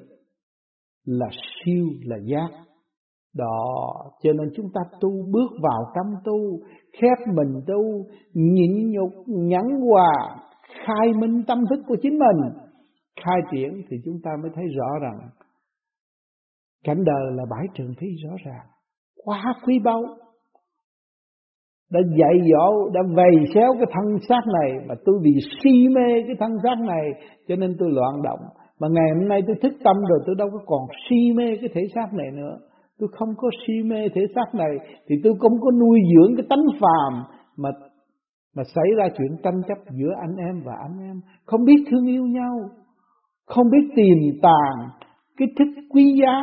[1.04, 2.48] là siêu, là giác.
[3.36, 6.58] Đó, cho nên chúng ta tu, bước vào tâm tu,
[6.92, 12.50] khép mình tu, nhịn nhục nhẫn hòa, khai minh tâm thức của chính mình.
[13.24, 15.28] Khai triển thì chúng ta mới thấy rõ rằng
[16.84, 18.66] cảnh đời là bãi trường thi rõ ràng.
[19.24, 20.02] Quá quý báu.
[21.92, 26.22] Đã dạy dỗ, đã vầy xéo cái thân xác này, mà tôi vì si mê
[26.26, 27.10] cái thân xác này,
[27.48, 28.40] cho nên tôi loạn động.
[28.80, 31.68] Mà ngày hôm nay tôi thức tâm rồi, tôi đâu có còn si mê cái
[31.74, 32.58] thể xác này nữa.
[32.98, 34.70] Tôi không có si mê thể xác này,
[35.08, 37.22] thì tôi không có nuôi dưỡng cái tánh phàm
[37.56, 37.70] mà
[38.56, 41.20] mà xảy ra chuyện tranh chấp giữa anh em và anh em.
[41.44, 42.54] Không biết thương yêu nhau,
[43.46, 44.88] không biết tìm tàng
[45.36, 46.42] cái thức quý giá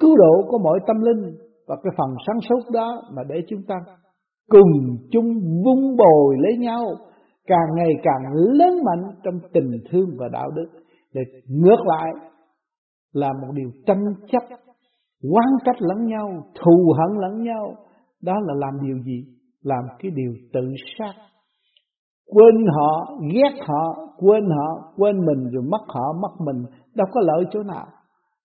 [0.00, 3.62] cứu độ của mọi tâm linh và cái phần sáng suốt đó mà để chúng
[3.68, 3.74] ta
[4.48, 5.26] cùng chung
[5.64, 6.84] vun bồi lấy nhau,
[7.46, 10.66] càng ngày càng lớn mạnh trong tình thương và đạo đức.
[11.14, 12.12] Để ngược lại
[13.12, 14.42] là một điều tranh chấp
[15.32, 16.30] quan cách lẫn nhau,
[16.64, 17.74] thù hận lẫn nhau.
[18.22, 19.24] Đó là làm điều gì?
[19.62, 20.60] Làm cái điều tự
[20.98, 21.12] sát.
[22.26, 26.64] Quên họ, ghét họ, quên họ, quên mình rồi mất họ, mất mình.
[26.94, 27.86] Đâu có lợi chỗ nào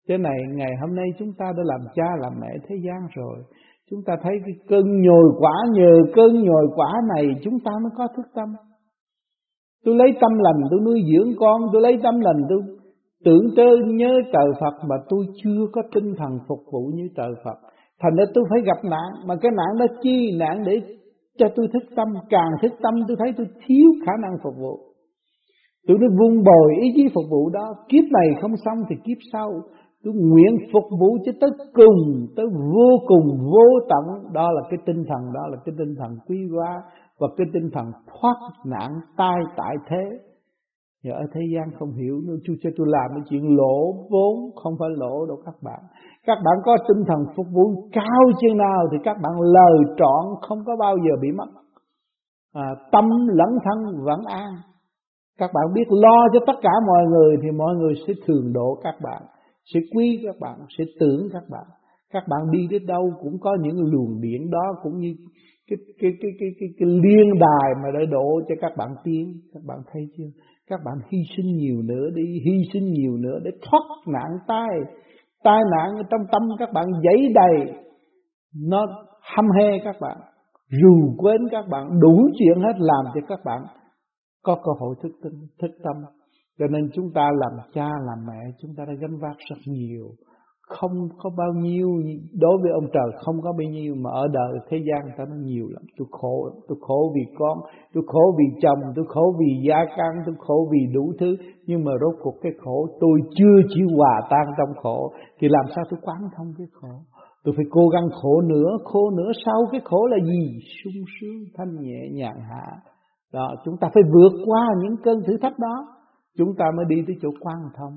[0.10, 3.38] thế này, ngày hôm nay chúng ta đã làm cha, làm mẹ thế gian rồi.
[3.90, 7.92] Chúng ta thấy cái cơn nhồi quả, nhờ cơn nhồi quả này chúng ta mới
[7.98, 8.50] có thức tâm.
[9.86, 12.62] Tôi lấy tâm lành, tôi nuôi dưỡng con, tôi lấy tâm lành, tôi
[13.26, 17.32] tưởng tơ nhớ trời Phật mà tôi chưa có tinh thần phục vụ như trời
[17.44, 17.58] Phật.
[18.02, 20.82] Thành ra tôi phải gặp nạn, mà cái nạn đó chi nạn để
[21.38, 22.08] cho tôi thức tâm.
[22.30, 24.80] Càng thức tâm, tôi thấy tôi thiếu khả năng phục vụ.
[25.88, 27.74] Tôi mới vun bồi ý chí phục vụ đó.
[27.90, 29.50] Kiếp này không xong thì kiếp sau
[30.04, 34.34] tôi nguyện phục vụ cho tới cùng tới vô cùng vô tận.
[34.34, 36.82] Đó là cái tinh thần đó là cái tinh thần quý hóa
[37.20, 40.20] và cái tinh thần thoát nạn tai tại thế.
[41.04, 44.36] Giờ ở thế gian không hiểu nữa chú cho tôi làm cái chuyện lỗ vốn
[44.64, 45.80] Không phải lỗ đâu các bạn.
[46.26, 50.24] Các bạn có tinh thần phục vụ cao chừng nào Thì các bạn lời trọn
[50.42, 51.48] không có bao giờ bị mất.
[52.54, 54.54] À, Tâm lẫn thân vẫn an.
[55.38, 58.80] Các bạn biết lo cho tất cả mọi người Thì mọi người sẽ thường độ
[58.84, 59.22] các bạn
[59.74, 61.66] sẽ quý các bạn sẽ tưởng các bạn.
[62.12, 65.16] Các bạn đi đến đâu cũng có những luồng điện đó cũng như
[65.70, 69.34] cái cái cái cái cái, cái liên đài mà để độ cho các bạn tiến
[69.54, 70.30] các bạn thấy chưa?
[70.68, 74.70] Các bạn hy sinh nhiều nữa đi hy sinh nhiều nữa để thoát nạn tai.
[75.44, 77.76] Tai nạn ở trong tâm các bạn dấy đầy.
[78.70, 78.86] Nó
[79.22, 80.18] hăm he các bạn
[80.82, 83.62] rù quên các bạn đủ chuyện hết làm cho các bạn
[84.44, 85.96] có cơ hội thức tâm thức tâm
[86.60, 90.08] cho nên chúng ta làm cha, làm mẹ, chúng ta đã gánh vác rất nhiều.
[90.62, 91.90] Không có bao nhiêu,
[92.40, 95.36] đối với ông trời không có bao nhiêu, mà ở đời thế gian ta nó
[95.36, 95.84] nhiều lắm.
[95.98, 97.58] Tôi khổ tôi khổ vì con,
[97.94, 101.36] tôi khổ vì chồng, tôi khổ vì gia căn tôi khổ vì đủ thứ.
[101.66, 105.12] Nhưng mà rốt cuộc cái khổ, tôi chưa chịu hòa tan trong khổ.
[105.40, 106.94] Thì làm sao tôi quán thông cái khổ?
[107.44, 109.32] Tôi phải cố gắng khổ nữa khổ nữa.
[109.46, 110.60] Sau cái khổ là gì?
[110.84, 112.68] Sung sướng, thanh nhẹ, nhàn hạ.
[113.34, 115.99] Đó, chúng ta phải vượt qua những cơn thử thách đó
[116.38, 117.94] chúng ta mới đi tới chỗ quan thông.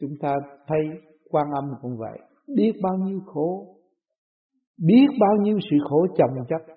[0.00, 0.34] Chúng ta
[0.66, 0.78] thấy
[1.30, 2.18] quan âm cũng vậy.
[2.56, 3.76] Biết bao nhiêu khổ,
[4.86, 6.74] biết bao nhiêu sự khổ chồng chất.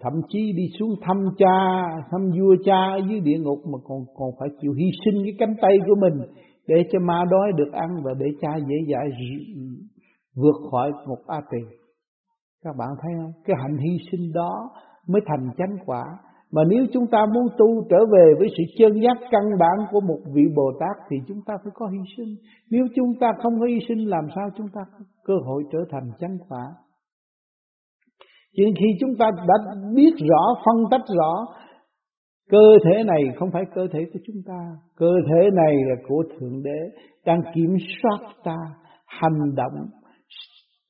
[0.00, 3.98] Thậm chí đi xuống thăm cha, thăm vua cha ở dưới địa ngục mà còn
[4.14, 6.28] còn phải chịu hy sinh cái cánh tay của mình
[6.66, 9.08] để cho ma đói được ăn và để cha dễ dãi
[10.34, 11.58] vượt khỏi một a tỳ.
[12.64, 13.32] Các bạn thấy không?
[13.44, 14.70] Cái hạnh hy sinh đó
[15.06, 16.04] mới thành chánh quả
[16.52, 20.00] mà nếu chúng ta muốn tu trở về với sự chân giác căn bản của
[20.00, 22.36] một vị Bồ Tát thì chúng ta phải có hy sinh.
[22.70, 25.78] Nếu chúng ta không có hy sinh làm sao chúng ta có cơ hội trở
[25.90, 26.64] thành chánh quả.
[28.56, 31.46] Chỉ khi chúng ta đã biết rõ, phân tách rõ
[32.50, 34.60] cơ thể này không phải cơ thể của chúng ta,
[34.96, 36.80] cơ thể này là của Thượng Đế
[37.26, 38.56] đang kiểm soát ta,
[39.06, 39.88] hành động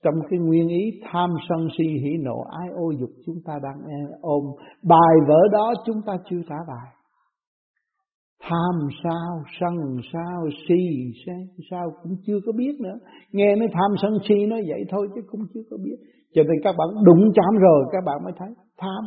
[0.04, 3.78] trong cái nguyên ý tham sân si hỉ nộ ái ô dục chúng ta đang
[3.88, 4.44] e ôm.
[4.82, 6.92] Bài vở đó chúng ta chưa trả bài.
[8.42, 9.74] Tham sao, sân
[10.12, 11.12] sao, si
[11.70, 12.98] sao cũng chưa có biết nữa.
[13.32, 15.96] Nghe nói tham sân si nó vậy thôi chứ cũng chưa có biết.
[16.34, 19.04] Cho nên các bạn đụng chạm rồi các bạn mới thấy tham.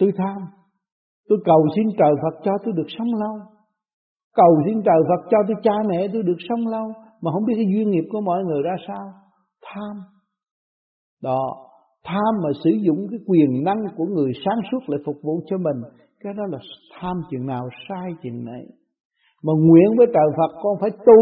[0.00, 0.42] Tôi tham.
[1.28, 3.36] Tôi cầu xin trời Phật cho tôi được sống lâu.
[4.34, 7.54] Cầu xin trời Phật cho tôi cha mẹ tôi được sống lâu mà không biết
[7.56, 9.12] cái duyên nghiệp của mọi người ra sao.
[9.62, 9.96] Tham.
[11.22, 11.42] Đó.
[12.04, 15.56] Tham mà sử dụng cái quyền năng của người sáng suốt để phục vụ cho
[15.58, 15.82] mình,
[16.20, 16.58] cái đó là
[17.00, 18.66] tham chừng nào, sai chừng này
[19.42, 21.20] mà nguyện với trời Phật, con phải tu,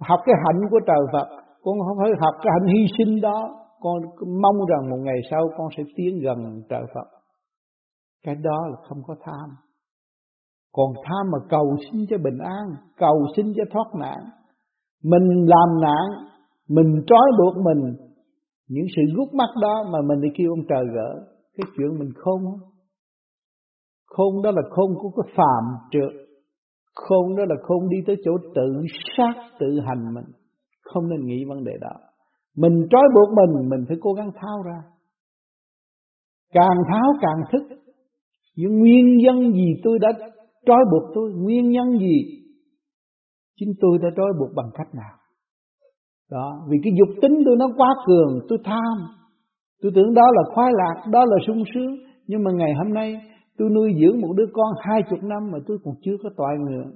[0.00, 1.28] học cái hạnh của trời Phật.
[1.62, 3.64] Con không phải học cái hạnh hy sinh đó.
[3.80, 3.96] Con
[4.42, 7.08] mong rằng một ngày sau con sẽ tiến gần trời Phật.
[8.24, 9.56] Cái đó là không có tham.
[10.72, 14.18] Còn tham mà cầu xin cho bình an, cầu xin cho thoát nạn
[15.04, 16.28] mình làm nạn,
[16.68, 17.94] mình trói buộc mình.
[18.68, 22.10] Những sự gút mắt đó mà mình đi kêu ông trời gỡ, cái chuyện mình
[22.16, 22.68] khôn không
[24.18, 26.28] khôn đó là khôn của cái phàm trượt.
[26.94, 28.82] Khôn đó là khôn đi tới chỗ tự
[29.16, 30.24] sát, tự hành mình.
[30.82, 31.92] Không nên nghĩ vấn đề đó.
[32.56, 34.82] Mình trói buộc mình mình phải cố gắng tháo ra.
[36.52, 37.76] Càng tháo càng thức.
[38.56, 40.08] Những nguyên nhân gì tôi đã
[40.66, 41.32] trói buộc tôi?
[41.32, 42.44] Nguyên nhân gì?
[43.58, 45.14] Chính tôi đã trói buộc bằng cách nào?
[46.30, 48.96] Đó, vì cái dục tính tôi nó quá cường, tôi tham.
[49.82, 51.96] Tôi tưởng đó là khoái lạc, đó là sung sướng.
[52.26, 53.20] Nhưng mà ngày hôm nay,
[53.58, 56.56] tôi nuôi dưỡng một đứa con hai chục năm mà tôi còn chưa có tội
[56.58, 56.90] nguyện.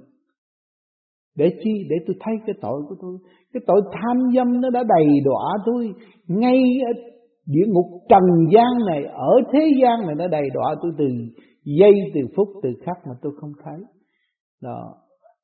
[1.37, 1.71] Để chi?
[1.89, 3.17] Để tôi thấy cái tội của tôi.
[3.53, 5.93] Cái tội tham dâm nó đã đầy đọa tôi.
[6.27, 6.91] Ngay ở
[7.45, 8.23] địa ngục trần
[8.53, 11.05] gian này, ở thế gian này nó đầy đọa tôi từ
[11.79, 13.79] giây, từ phút, từ khắc mà tôi không thấy.
[14.61, 14.95] Đó.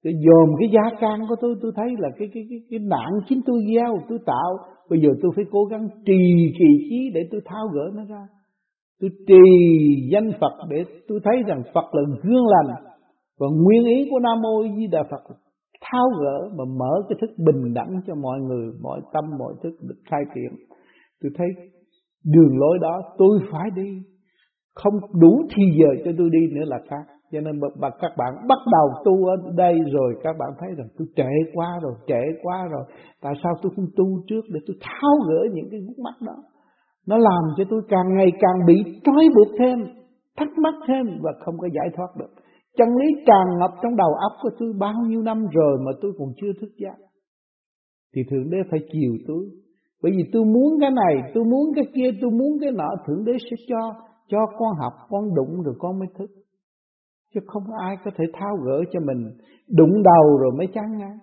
[0.04, 3.10] Tôi dồn cái giá can của tôi Tôi thấy là cái cái cái, cái nạn
[3.28, 4.58] chính tôi gieo Tôi tạo.
[4.90, 6.22] Bây giờ tôi phải cố gắng trì
[6.60, 8.28] kỳ trí Để tôi tháo gỡ nó ra.
[9.02, 9.44] Tôi trì
[10.12, 12.84] danh Phật Để tôi thấy rằng Phật là gương lành.
[13.40, 15.36] Và nguyên ý của Nam Mô Di Đà Phật
[15.82, 19.74] Tháo gỡ mà mở cái thức bình đẳng cho mọi người Mọi tâm mọi thức
[19.82, 20.60] được khai triển.
[21.22, 21.48] Tôi thấy
[22.26, 24.02] đường lối đó tôi phải đi.
[24.74, 28.48] Không đủ thì giờ cho tôi đi nữa là khác cho nên mà các bạn
[28.48, 32.22] bắt đầu tu ở đây rồi các bạn thấy rằng tôi trễ quá rồi, trễ
[32.44, 32.84] quá rồi.
[33.22, 36.36] Tại sao tôi không tu trước để tôi tháo gỡ những cái gút mắt đó.
[37.08, 39.80] Nó làm cho tôi càng ngày càng bị trói buộc thêm,
[40.38, 42.30] thắc mắc thêm và không có giải thoát được.
[42.78, 46.12] Chân lý tràn ngập trong đầu óc của tôi bao nhiêu năm rồi mà tôi
[46.18, 46.96] còn chưa thức giác.
[48.16, 49.46] Thì Thượng Đế phải chiều tôi.
[50.04, 53.26] Bởi vì tôi muốn cái này, tôi muốn cái kia, tôi muốn cái nọ, Thượng
[53.26, 53.94] Đế sẽ cho,
[54.28, 56.30] cho con học, con đụng rồi con mới thức.
[57.34, 59.32] Chứ không ai có thể tháo gỡ cho mình.
[59.78, 61.18] Đụng đầu rồi mới chán ngán.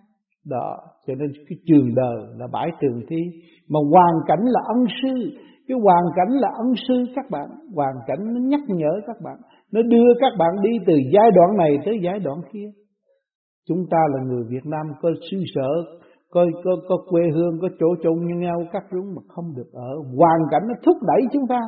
[0.46, 3.22] Đó, Cho nên cái trường đời là bãi trường thi.
[3.68, 5.38] Mà hoàn cảnh là ân sư.
[5.68, 7.48] Cái hoàn cảnh là ân sư các bạn.
[7.74, 9.36] Hoàn cảnh nó nhắc nhở các bạn.
[9.72, 12.68] Nó đưa các bạn đi từ giai đoạn này tới giai đoạn kia.
[13.68, 15.70] Chúng ta là người Việt Nam có xứ sở,
[16.30, 19.70] có có có quê hương, có chỗ chung như nhau cắt rúng mà không được
[19.72, 19.90] ở.
[20.18, 21.60] Hoàn cảnh nó thúc đẩy chúng ta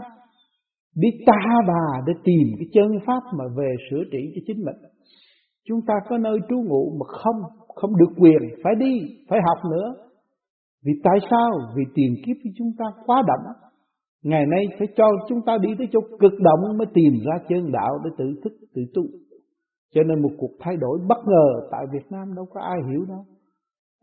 [0.95, 4.77] đi ta bà để tìm cái chân pháp mà về sửa trị cho chính mình.
[5.69, 7.43] Chúng ta có nơi trú ngụ mà không
[7.81, 9.95] không được quyền phải đi, phải học nữa.
[10.85, 11.51] Vì tại sao?
[11.77, 13.55] Vì tiền kiếp của chúng ta quá đậm.
[14.25, 17.73] Ngày nay phải cho chúng ta đi tới chỗ cực động mới tìm ra chân
[17.73, 19.03] đạo để tự thức, tự tu.
[19.95, 23.05] Cho nên một cuộc thay đổi bất ngờ tại Việt Nam đâu có ai hiểu
[23.09, 23.25] đâu.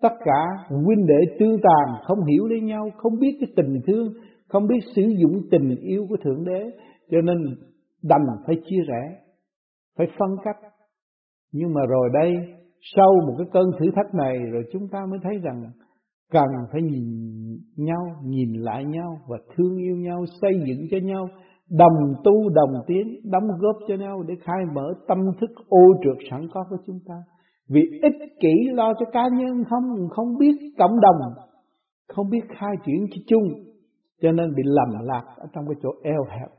[0.02, 4.14] Tất cả huynh đệ tương tàn không hiểu lấy nhau, không biết cái tình thương
[4.50, 6.72] không biết sử dụng tình yêu của thượng đế,
[7.12, 7.38] cho nên
[8.04, 9.18] đành phải chia rẽ,
[9.98, 10.58] phải phân cách.
[11.52, 12.34] Nhưng mà rồi đây,
[12.96, 15.64] sau một cái cơn thử thách này, rồi chúng ta mới thấy rằng
[16.32, 17.04] cần phải nhìn
[17.78, 21.28] nhau, nhìn lại nhau và thương yêu nhau, xây dựng cho nhau,
[21.70, 26.28] đồng tu, đồng tiến, đóng góp cho nhau để khai mở tâm thức ô trượt
[26.32, 27.16] sẵn có của chúng ta.
[27.70, 31.34] Vì ích kỷ lo cho cá nhân không không biết cộng đồng,
[32.08, 33.44] không biết khai triển cho chung
[34.22, 36.50] cho nên bị lầm lạc ở trong cái chỗ eo hẹp.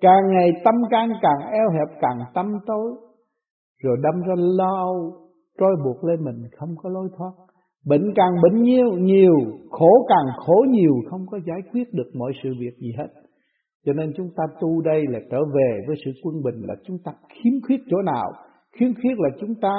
[0.00, 2.92] Càng ngày tâm can càng eo hẹp, càng tâm tối.
[3.82, 4.86] Rồi đâm ra lo,
[5.58, 7.32] trói buộc lên mình, không có lối thoát.
[7.86, 9.34] Bệnh càng bệnh nhiều nhiều.
[9.70, 13.08] Khổ càng khổ nhiều, không có giải quyết được mọi sự việc gì hết.
[13.86, 16.96] Cho nên chúng ta tu đây là trở về với sự quân bình, là chúng
[17.04, 18.32] ta khiếm khuyết chỗ nào?
[18.72, 19.74] Khiếm khuyết là chúng ta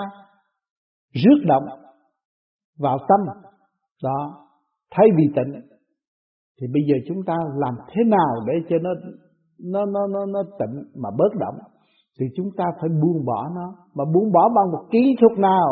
[1.14, 1.64] rước động
[2.80, 3.20] vào tâm.
[4.04, 4.48] Đó.
[4.92, 5.62] Thay vì tịnh
[6.62, 8.92] thì bây giờ chúng ta làm thế nào để cho nó
[9.74, 11.56] nó nó nó nó tịnh mà bớt động
[12.20, 13.68] thì chúng ta phải buông bỏ nó.
[13.96, 15.70] Mà buông bỏ bằng một kỹ thuật nào?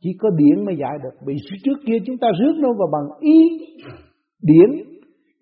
[0.00, 1.14] Chỉ có điển mới giải được.
[1.26, 3.38] Vì trước kia chúng ta rước nó vào bằng ý
[4.42, 4.70] điển.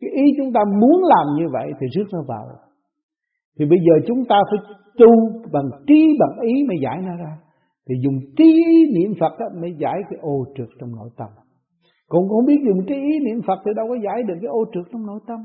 [0.00, 2.44] Cái ý chúng ta muốn làm như vậy thì rước nó vào.
[3.58, 5.10] Thì bây giờ chúng ta phải tu
[5.52, 7.32] bằng trí, bằng ý mới giải nó ra.
[7.88, 8.52] Thì dùng trí
[8.94, 11.28] niệm Phật đó mới giải cái ô trượt trong nội tâm
[12.08, 14.64] còn không biết dùng trí ý niệm Phật thì đâu có giải được cái ô
[14.72, 15.38] trượt trong nội tâm.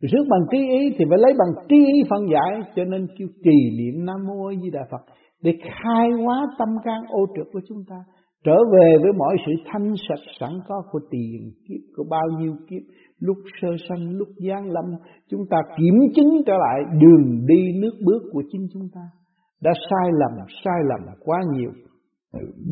[0.00, 3.28] Rước bằng trí ý thì phải lấy bằng trí ý phân giải Cho nên kêu
[3.44, 5.04] trì niệm Nam Mô A Di Đà Phật
[5.42, 7.96] Để khai hóa tâm can ô trượt của chúng ta
[8.44, 12.52] Trở về với mọi sự thanh sạch sẵn có của tiền kiếp Của bao nhiêu
[12.70, 12.82] kiếp
[13.18, 14.84] Lúc sơ sanh, lúc gian lâm
[15.30, 19.00] Chúng ta kiểm chứng trở lại đường đi nước bước của chính chúng ta.
[19.62, 21.70] Đã sai lầm, sai lầm quá nhiều.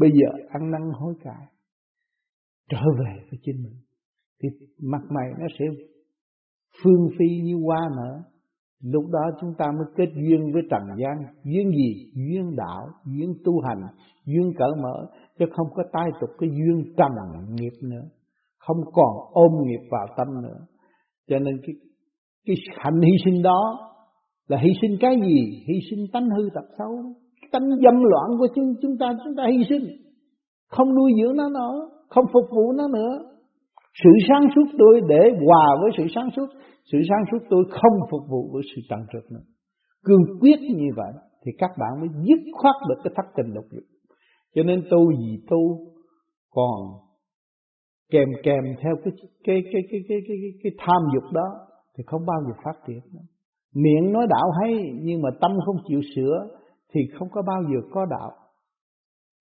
[0.01, 1.54] Bây giờ ăn năn hối cải.
[2.71, 3.77] Trở về với chính mình.
[4.43, 4.49] Thì
[4.83, 5.65] mặt mày nó sẽ
[6.83, 8.23] phương phi như hoa nở.
[8.83, 11.35] Lúc đó chúng ta mới kết duyên với trần gian.
[11.45, 12.13] Duyên gì?
[12.15, 13.83] Duyên đạo, duyên tu hành,
[14.27, 15.07] duyên cởi mở.
[15.39, 17.13] Chứ không có tai tục cái duyên trần
[17.55, 18.09] nghiệp nữa.
[18.59, 20.59] Không còn ôm nghiệp vào tâm nữa.
[21.29, 21.75] Cho nên cái
[22.47, 23.91] cái hành hy sinh đó
[24.49, 25.65] là hy sinh cái gì?
[25.69, 27.15] Hy sinh tánh hư tật xấu.
[27.53, 29.85] Tánh dâm loạn của chúng chúng ta chúng ta hy sinh.
[30.69, 33.35] Không nuôi dưỡng nó nữa không phục vụ nó nữa
[34.05, 36.47] sự sáng suốt tôi để hòa với sự sáng suốt
[36.93, 39.45] Sự sáng suốt tôi không phục vụ với sự trần trực nữa
[40.05, 41.13] Cương quyết như vậy
[41.45, 43.85] Thì các bạn mới dứt khoát được cái thất tình lục dục
[44.55, 45.79] Cho nên tu gì tu
[46.51, 47.05] Còn
[48.13, 49.13] kèm kèm theo cái
[49.45, 52.87] cái cái cái cái cái, cái, cái tham dục đó thì không bao giờ phát
[52.87, 53.27] triển nữa.
[53.75, 56.49] Miệng nói đạo hay nhưng mà tâm không chịu sửa
[56.95, 58.31] thì không có bao giờ có đạo.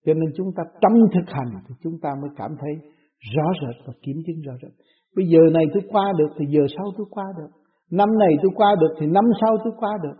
[0.04, 2.74] Cho nên chúng ta trong thực hành thì chúng ta mới cảm thấy
[3.34, 4.72] rõ rệt và kiểm chứng rõ rệt.
[5.16, 7.50] Bây giờ này tôi qua được thì giờ sau tôi qua được.
[7.90, 10.16] Năm này tôi qua được thì năm sau tôi qua được.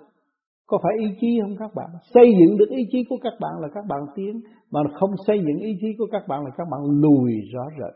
[0.67, 1.89] Có phải ý chí không các bạn?
[2.15, 5.39] Xây dựng được ý chí của các bạn là các bạn tiến, mà không xây
[5.39, 7.95] dựng ý chí của các bạn là các bạn lùi rõ rệt.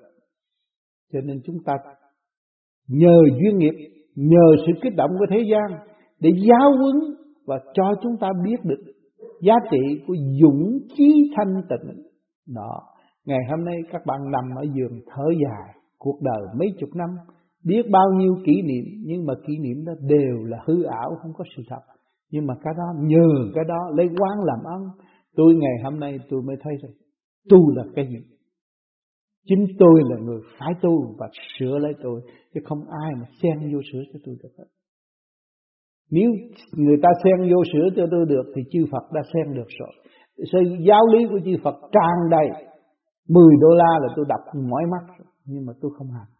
[1.13, 1.73] Cho nên chúng ta
[2.89, 3.75] nhờ duyên nghiệp,
[4.15, 5.79] nhờ sự kích động của thế gian
[6.21, 6.97] để giáo huấn
[7.47, 8.83] và cho chúng ta biết được
[9.41, 12.03] giá trị của dũng chí thanh tịnh.
[12.55, 12.81] Đó,
[13.29, 17.09] Ngày hôm nay các bạn nằm ở giường thở dài Cuộc đời mấy chục năm
[17.65, 21.33] Biết bao nhiêu kỷ niệm Nhưng mà kỷ niệm đó đều là hư ảo Không
[21.35, 21.81] có sự thật.
[22.31, 24.89] Nhưng mà cái đó nhờ cái đó lấy quán làm ăn.
[25.37, 26.93] Tôi ngày hôm nay tôi mới thấy rằng
[27.51, 28.37] Tu là cái gì?
[29.49, 32.21] Chính tôi là người phải tu Và sửa lấy tôi
[32.55, 34.65] Chứ không ai mà xen vô sửa cho tôi được hết.
[36.11, 36.31] Nếu
[36.77, 39.93] người ta xen vô sửa cho tôi được Thì chư Phật đã xen được rồi.
[40.53, 42.49] Sự giáo lý của chư Phật tràn đầy.
[43.29, 46.31] 10 đô la là tôi đọc mỏi mắt nhưng mà tôi không hành.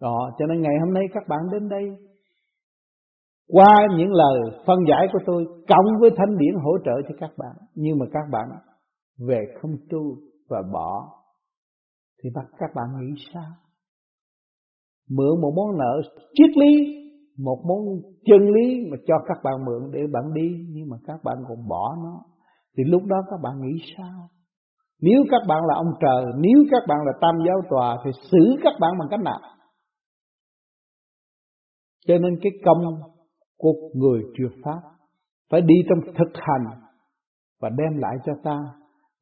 [0.00, 1.96] Đó, cho nên ngày hôm nay các bạn đến đây
[3.48, 7.30] qua những lời phân giải của tôi cộng với thanh điển hỗ trợ cho các
[7.38, 8.48] bạn nhưng mà các bạn
[9.28, 10.16] về không tu
[10.48, 11.08] và bỏ
[12.22, 13.50] thì bắt các bạn nghĩ sao?
[15.10, 16.00] Mượn một món nợ
[16.34, 17.05] triết lý
[17.38, 17.78] một món
[18.24, 21.68] chân lý mà cho các bạn mượn để bạn đi, nhưng mà các bạn còn
[21.68, 22.22] bỏ nó.
[22.76, 24.28] Thì lúc đó các bạn nghĩ sao?
[25.00, 28.56] Nếu các bạn là ông trời, nếu các bạn là tam giáo tòa, thì xử
[28.62, 29.40] các bạn bằng cách nào?
[32.06, 32.78] Cho nên cái công
[33.58, 34.80] của người truyền pháp
[35.50, 36.80] phải đi trong thực hành
[37.60, 38.58] và đem lại cho ta.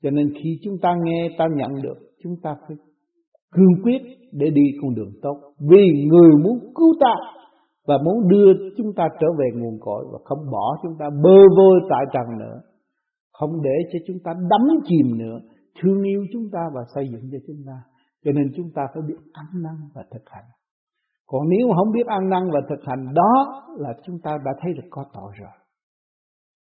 [0.02, 2.76] Cho nên khi chúng ta nghe, ta nhận được, chúng ta phải
[3.52, 4.02] cương quyết
[4.32, 5.54] để đi con đường tốt.
[5.58, 7.14] Vì người muốn cứu ta
[7.88, 11.38] và muốn đưa chúng ta trở về nguồn cội và không bỏ chúng ta bơ
[11.56, 12.60] vơ tại trần nữa.
[13.32, 15.38] Không để cho chúng ta đắm chìm nữa.
[15.82, 17.82] Thương yêu chúng ta và xây dựng cho chúng ta.
[18.24, 20.44] Cho nên chúng ta phải biết ăn năn và thực hành.
[21.26, 24.72] Còn nếu không biết ăn năn và thực hành, đó là chúng ta đã thấy
[24.72, 25.56] được có tội rồi.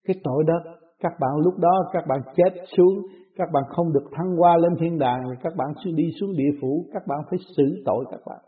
[0.07, 0.55] Cái tội đó,
[1.01, 2.95] các bạn lúc đó, các bạn chết xuống,
[3.37, 6.59] các bạn không được thăng qua lên thiên đàng, các bạn sẽ đi xuống địa
[6.61, 8.39] phủ, các bạn phải xử tội các bạn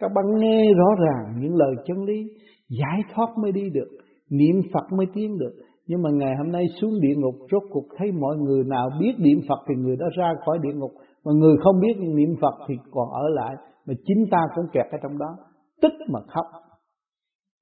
[0.00, 2.24] các bạn nghe rõ ràng những lời chân lý,
[2.68, 3.88] giải thoát mới đi được,
[4.30, 5.52] niệm phật mới tiến được.
[5.86, 9.12] Nhưng mà ngày hôm nay xuống địa ngục, rốt cuộc thấy mọi người nào biết
[9.18, 10.90] niệm phật thì người đó ra khỏi địa ngục.
[11.24, 14.86] Mà người không biết niệm phật thì còn ở lại, mà chính ta cũng kẹt
[14.90, 15.36] ở trong đó.
[15.82, 16.46] Tức mà khóc.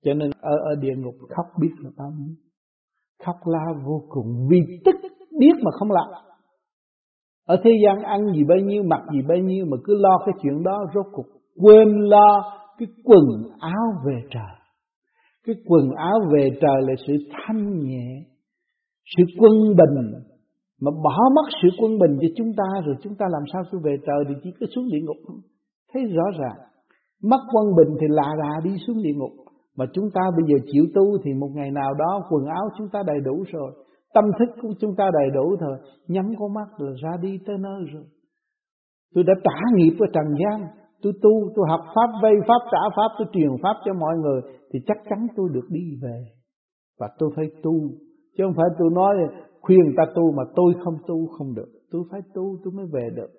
[0.04, 2.34] Cho nên ở ở địa ngục khóc biết là bao nhiêu?
[3.24, 4.96] Khóc la vô cùng vì tức
[5.38, 6.06] biết mà không làm.
[7.46, 10.34] Ở thế gian ăn gì bấy nhiêu, mặc gì bấy nhiêu mà cứ lo cái
[10.42, 11.26] chuyện đó, rốt cuộc
[11.60, 13.24] quên lo cái quần
[13.60, 14.54] áo về trời.
[15.46, 18.24] Cái quần áo về trời là sự thanh nhẹ,
[19.16, 20.12] sự quân bình.
[20.80, 23.80] Mà bỏ mất sự quân bình cho chúng ta rồi chúng ta làm sao tôi
[23.84, 25.16] về trời thì chỉ có xuống địa ngục.
[25.92, 26.58] Thấy rõ ràng,
[27.22, 29.32] mất quân bình thì lạ lạ đi xuống địa ngục.
[29.76, 32.88] Mà chúng ta bây giờ chịu tu thì một ngày nào đó quần áo chúng
[32.92, 33.72] ta đầy đủ rồi,
[34.14, 35.78] tâm thức của chúng ta đầy đủ rồi
[36.08, 38.04] nhắm con mắt là ra đi tới nơi rồi.
[39.14, 40.68] Tôi đã trả nghiệp ở trần gian
[41.02, 44.40] tôi tu, tôi học pháp, vây pháp, trả pháp, tôi truyền pháp cho mọi người,
[44.72, 46.24] thì chắc chắn tôi được đi về.
[46.98, 47.72] Và tôi phải tu.
[48.36, 49.16] Chứ không phải tôi nói
[49.60, 51.68] khuyên ta tu mà tôi không tu không được.
[51.90, 53.30] Tôi phải tu, tôi mới về được.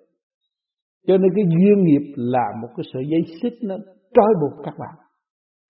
[1.06, 3.76] Cho nên cái duyên nghiệp là một cái sợi dây xích nó
[4.14, 4.94] trói buộc các bạn.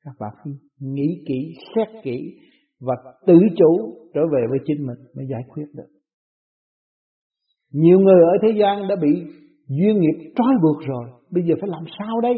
[0.05, 2.39] Các bạn phải nghĩ kỹ, xét kỹ
[2.81, 2.95] và
[3.27, 5.89] tự chủ trở về với chính mình mới giải quyết được.
[7.73, 9.25] Nhiều người ở thế gian đã bị
[9.71, 12.35] duyên nghiệp trói buộc rồi, bây giờ phải làm sao đây?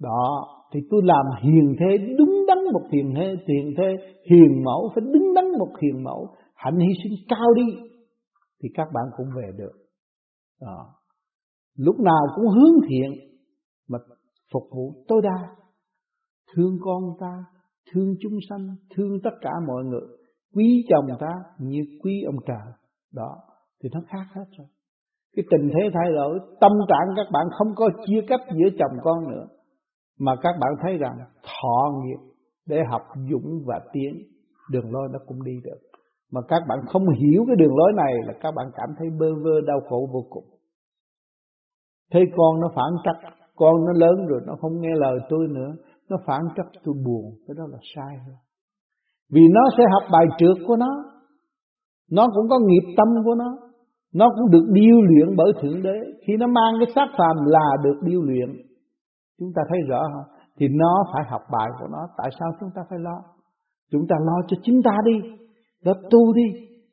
[0.00, 3.96] Đó, thì tôi làm hiền thế đúng đắn một hiền thế hiền thế,
[4.30, 7.88] hiền mẫu, phải đứng đắn một hiền mẫu, hạnh hy sinh cao đi,
[8.62, 9.72] thì các bạn cũng về được.
[10.60, 10.94] Đó.
[11.76, 13.12] lúc nào cũng hướng thiện,
[13.88, 13.98] mà
[14.52, 15.56] phục vụ tối đa.
[16.54, 17.44] Thương con ta,
[17.92, 20.16] thương chúng sanh, thương tất cả mọi người.
[20.54, 22.72] Quý chồng ta như quý ông trời.
[23.12, 23.36] Đó,
[23.82, 24.66] thì nó khác hết rồi
[25.36, 28.98] cái tình thế thay đổi, tâm trạng các bạn không có chia cách giữa chồng
[29.02, 29.46] con nữa.
[30.18, 32.18] Mà các bạn thấy rằng thọ nghiệp
[32.66, 34.12] để học dũng và tiến,
[34.70, 35.78] đường lối nó cũng đi được.
[36.32, 39.26] Mà các bạn không hiểu cái đường lối này là các bạn cảm thấy bơ
[39.44, 40.44] vơ, đau khổ vô cùng.
[42.12, 45.74] Thấy con nó phản trắc, con nó lớn rồi nó không nghe lời tôi nữa,
[46.08, 48.36] nó phản trắc tôi buồn, cái đó là sai rồi.
[49.32, 51.16] Vì nó sẽ học bài trượt của nó
[52.10, 53.58] nó cũng có nghiệp tâm của nó
[54.18, 55.98] nó cũng được điêu luyện bởi thượng đế.
[56.26, 58.48] Khi nó mang cái xác phàm là được điêu luyện,
[59.38, 60.36] chúng ta thấy rõ không?
[60.58, 62.08] Thì nó phải học bài của nó.
[62.18, 63.22] Tại sao chúng ta phải lo?
[63.92, 65.30] Chúng ta lo cho chính ta đi.
[65.84, 66.42] Nó tu đi,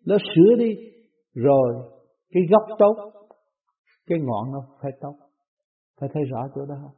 [0.05, 0.75] nó sửa đi.
[1.35, 1.73] Rồi,
[2.33, 2.95] cái gốc tốt,
[4.07, 5.15] cái ngọn nó phải tốt.
[5.99, 6.95] Phải thấy rõ chỗ đó không?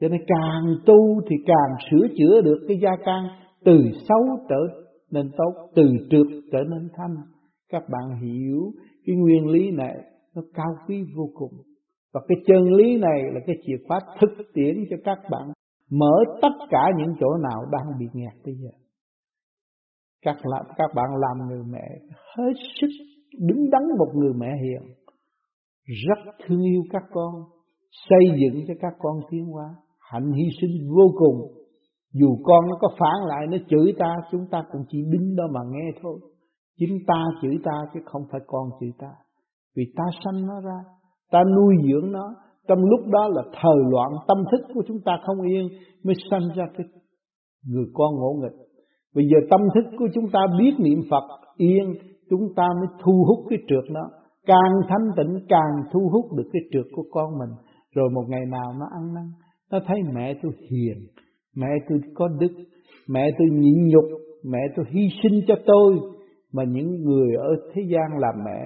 [0.00, 3.24] Cho nên càng tu thì càng sửa chữa được cái gia can.
[3.64, 7.16] Từ xấu trở nên tốt, từ trượt trở nên thanh.
[7.68, 8.72] Các bạn hiểu
[9.06, 9.94] cái nguyên lý này
[10.34, 11.52] nó cao quý vô cùng.
[12.12, 15.48] Và cái chân lý này là cái chìa khóa thực tiễn cho các bạn
[15.90, 18.70] mở tất cả những chỗ nào đang bị nghẹt bây giờ.
[20.22, 21.88] Các làm các bạn làm người mẹ,
[22.36, 22.88] hết sức
[23.38, 24.94] đứng đắn một người mẹ hiền,
[25.84, 27.34] rất thương yêu các con,
[28.08, 31.62] xây dựng cho các con tiến hóa, hạnh hy sinh vô cùng.
[32.12, 35.44] Dù con nó có phản lại, nó chửi ta, chúng ta cũng chỉ đứng đó
[35.52, 36.20] mà nghe thôi
[36.78, 39.10] chính ta chửi ta chứ không phải con chửi ta.
[39.76, 40.78] Vì ta sanh nó ra,
[41.30, 42.34] ta nuôi dưỡng nó.
[42.68, 45.68] Trong lúc đó là thời loạn, tâm thức của chúng ta không yên,
[46.04, 46.86] mới sanh ra cái
[47.68, 48.58] người con ngỗ nghịch.
[49.14, 51.24] Bây giờ tâm thức của chúng ta biết niệm Phật
[51.56, 51.94] yên,
[52.30, 54.00] chúng ta mới thu hút cái trượt nó.
[54.46, 57.50] Càng thanh tịnh, càng thu hút được cái trượt của con mình.
[57.94, 59.24] Rồi một ngày nào nó ăn năn,
[59.70, 60.98] nó thấy mẹ tôi hiền,
[61.56, 62.52] mẹ tôi có đức,
[63.08, 64.04] mẹ tôi nhịn nhục,
[64.44, 66.00] mẹ tôi hy sinh cho tôi
[66.52, 68.60] mà những người ở thế gian làm mẹ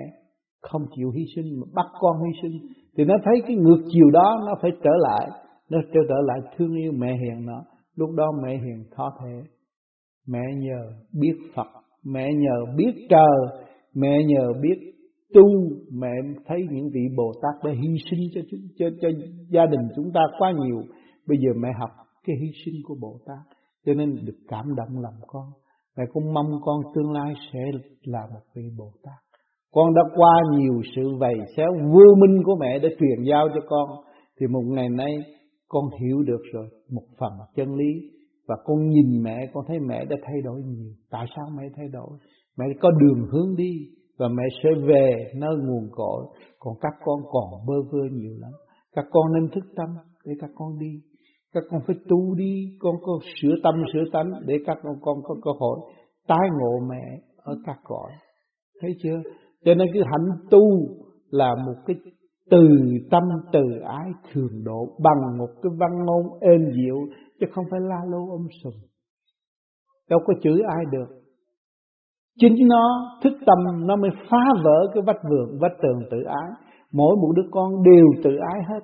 [0.60, 4.10] không chịu hy sinh mà bắt con hy sinh thì nó thấy cái ngược chiều
[4.10, 5.28] đó nó phải trở lại.
[5.70, 7.64] Nó trở trở lại thương yêu mẹ hiền nó
[7.96, 9.42] lúc đó mẹ hiền khó thể
[10.28, 11.66] mẹ nhờ biết Phật
[12.04, 13.64] mẹ nhờ biết trời
[13.94, 14.92] mẹ nhờ biết
[15.34, 15.42] tu
[15.92, 16.12] mẹ
[16.46, 19.08] thấy những vị Bồ Tát đã hy sinh cho chúng cho, cho
[19.50, 20.82] gia đình chúng ta quá nhiều.
[21.26, 21.90] Bây giờ mẹ học
[22.24, 23.56] cái hy sinh của Bồ Tát
[23.86, 25.44] cho nên được cảm động lòng con
[25.96, 27.60] mẹ cũng mong con tương lai sẽ
[28.04, 29.26] là một vị Bồ Tát.
[29.72, 33.60] Con đã qua nhiều sự vầy xéo vô minh của mẹ để truyền giao cho
[33.68, 33.88] con.
[34.40, 35.16] Thì một ngày nay
[35.68, 37.92] con hiểu được rồi, một phần chân lý.
[38.48, 40.92] Và con nhìn mẹ, con thấy mẹ đã thay đổi nhiều.
[41.10, 42.10] Tại sao mẹ thay đổi?
[42.58, 43.72] Mẹ có đường hướng đi
[44.18, 46.26] và mẹ sẽ về nơi nguồn cội.
[46.58, 48.52] Còn các con còn bơ vơ nhiều lắm.
[48.92, 49.88] Các con nên thức tâm
[50.24, 51.00] để các con đi
[51.56, 55.16] các con phải tu đi con có sửa tâm sửa tánh để các con con
[55.24, 55.78] có cơ hội
[56.26, 58.10] tái ngộ mẹ ở các cõi
[58.80, 59.22] thấy chưa
[59.64, 60.62] cho nên cái hạnh tu
[61.30, 61.96] là một cái
[62.50, 62.68] từ
[63.10, 66.96] tâm từ ái thường độ bằng một cái văn ngôn êm dịu
[67.40, 68.72] chứ không phải la lô ôm sùm
[70.10, 71.26] đâu có chửi ai được
[72.40, 76.50] Chính nó thức tâm nó mới phá vỡ cái vách vườn, vách tường tự ái.
[76.92, 78.80] Mỗi một đứa con đều tự ái hết.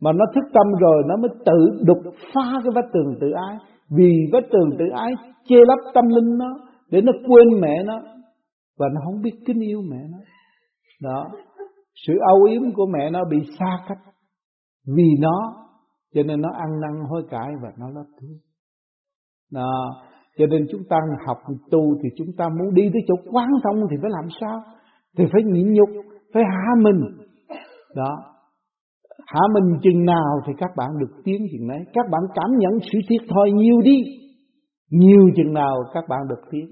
[0.00, 1.98] Mà nó thức tâm rồi nó mới tự đục
[2.34, 3.56] phá cái vách tường tự ái.
[3.90, 5.12] Vì vách tường tự ái
[5.48, 6.58] che lấp tâm linh nó
[6.90, 8.00] để nó quên mẹ nó.
[8.78, 10.18] Và nó không biết kính yêu mẹ nó.
[11.02, 11.24] Đó.
[12.06, 13.98] Sự âu yếm của mẹ nó bị xa cách.
[14.96, 15.66] Vì nó
[16.14, 18.38] cho nên nó ăn năn hối cải và nó lấp thương.
[19.52, 19.90] Đó.
[20.38, 21.36] Cho nên chúng ta học
[21.70, 24.62] tu thì chúng ta muốn đi tới chỗ quán thông thì phải làm sao?
[25.18, 25.88] Thì phải nhịn nhục,
[26.34, 27.00] phải hạ mình.
[27.94, 28.16] Đó.
[29.26, 31.84] Hạ mình chừng nào thì các bạn được tiến chừng đấy.
[31.94, 34.02] Các bạn cảm nhận sự thiệt thòi nhiều đi.
[34.90, 36.66] Nhiều chừng nào các bạn được tiến.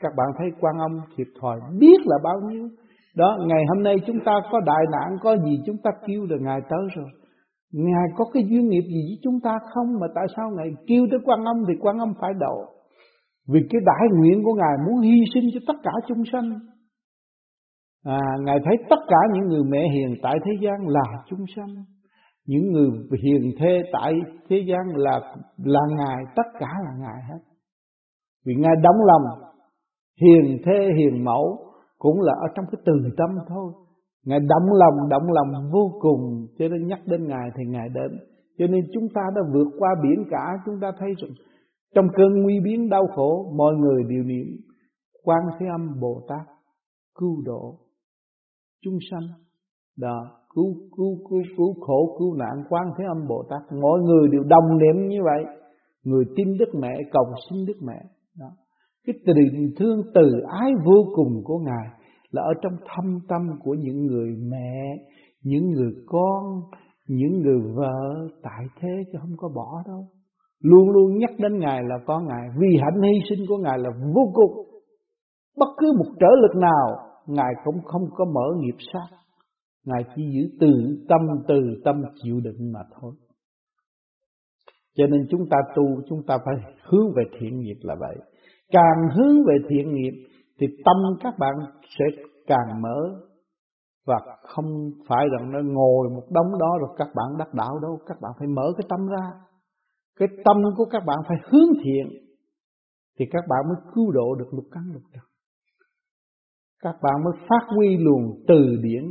[0.00, 2.68] Các bạn thấy quan âm thiệt thòi biết là bao nhiêu.
[3.16, 6.36] Đó, ngày hôm nay chúng ta có đại nạn, có gì chúng ta kêu là
[6.40, 7.06] Ngài tới rồi.
[7.72, 11.06] Ngài có cái duyên nghiệp gì với chúng ta không mà tại sao Ngài kêu
[11.10, 12.64] tới quan âm thì quan âm phải độ.
[13.52, 16.50] Vì cái đại nguyện của Ngài muốn hy sinh cho tất cả chúng sanh.
[18.04, 21.74] À, Ngài thấy tất cả những người mẹ hiền tại thế gian là chúng sanh.
[22.46, 22.90] Những người
[23.22, 24.14] hiền thê tại
[24.48, 25.20] thế gian là
[25.64, 27.38] là Ngài, tất cả là Ngài hết.
[28.46, 29.22] Vì Ngài đóng lòng,
[30.20, 31.58] hiền thê hiền mẫu
[31.98, 33.72] cũng là ở trong cái từ tâm thôi.
[34.26, 38.18] Ngài động lòng, động lòng vô cùng, cho nên nhắc đến Ngài thì Ngài đến.
[38.58, 41.30] Cho nên chúng ta đã vượt qua biển cả, chúng ta thấy rằng
[41.94, 44.46] trong cơn nguy biến đau khổ, mọi người đều niệm
[45.24, 46.46] Quan Thế Âm Bồ Tát
[47.14, 47.78] cứu độ
[48.82, 49.26] chúng sanh.
[49.98, 54.28] Đó, cứu cứu cứu cứu khổ cứu nạn Quan Thế Âm Bồ Tát, mọi người
[54.32, 55.44] đều đồng niệm như vậy.
[56.04, 58.00] Người tin Đức Mẹ cầu xin Đức Mẹ.
[58.38, 58.46] Đó.
[59.06, 61.88] Cái tình thương từ ái vô cùng của Ngài
[62.30, 64.96] là ở trong thâm tâm của những người mẹ,
[65.42, 66.60] những người con,
[67.08, 70.06] những người vợ tại thế chứ không có bỏ đâu
[70.62, 73.90] luôn luôn nhắc đến Ngài là có Ngài, vì hạnh hy sinh của Ngài là
[74.14, 74.52] vô cùng.
[75.58, 79.16] Bất cứ một trở lực nào, Ngài cũng không có mở nghiệp sát.
[79.84, 83.12] Ngài chỉ giữ từ tâm từ tâm chịu đựng mà thôi.
[84.96, 88.16] Cho nên chúng ta tu, chúng ta phải hướng về thiện nghiệp là vậy.
[88.70, 90.28] Càng hướng về thiện nghiệp
[90.60, 91.54] thì tâm các bạn
[91.98, 92.04] sẽ
[92.46, 93.20] càng mở
[94.06, 97.98] và không phải rằng nó ngồi một đống đó rồi các bạn đắc đạo đâu,
[98.06, 99.30] các bạn phải mở cái tâm ra.
[100.18, 102.08] Cái tâm của các bạn phải hướng thiện
[103.18, 105.31] Thì các bạn mới cứu độ được lục căn lục trần
[106.82, 109.04] các bạn mới phát huy luồng từ điển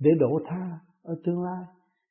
[0.00, 1.64] Để đổ tha ở tương lai.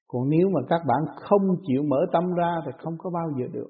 [0.08, 3.46] Còn nếu mà các bạn không chịu mở tâm ra Thì không có bao giờ
[3.54, 3.68] được.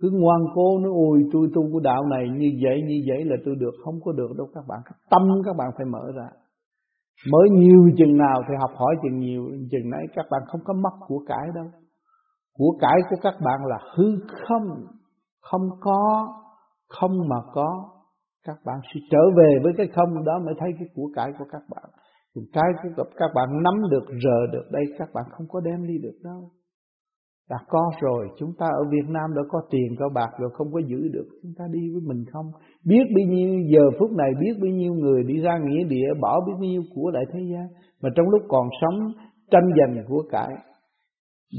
[0.00, 3.36] Cứ ngoan cố nói, ôi, tôi tu của đạo này như vậy như vậy là
[3.44, 3.70] tôi được.
[3.84, 4.80] Không có được đâu, các bạn
[5.10, 6.28] tâm các bạn phải mở ra.
[7.32, 10.74] Mở nhiều chừng nào thì học hỏi chừng nhiều, chừng nấy, các bạn không có
[10.74, 11.64] mất của cải đâu.
[12.54, 14.04] Của cải của các bạn là hư
[14.48, 14.86] không.
[15.40, 16.28] Không có,
[16.88, 17.97] không mà có
[18.46, 21.44] các bạn sẽ trở về với cái không đó mới thấy cái của cải của
[21.52, 21.90] các bạn.
[22.34, 25.86] Còn cái của các bạn nắm được rờ được đây các bạn không có đem
[25.86, 26.50] đi được đâu.
[27.50, 30.72] Đã có rồi chúng ta ở Việt Nam đã có tiền có bạc rồi không
[30.72, 32.46] có giữ được chúng ta đi với mình không?
[32.84, 36.40] Biết bao nhiêu giờ phút này biết bao nhiêu người đi ra nghĩa địa bỏ
[36.46, 37.66] biết bao nhiêu của lại thế gian.
[38.02, 39.12] Mà trong lúc còn sống
[39.50, 40.50] tranh giành của cải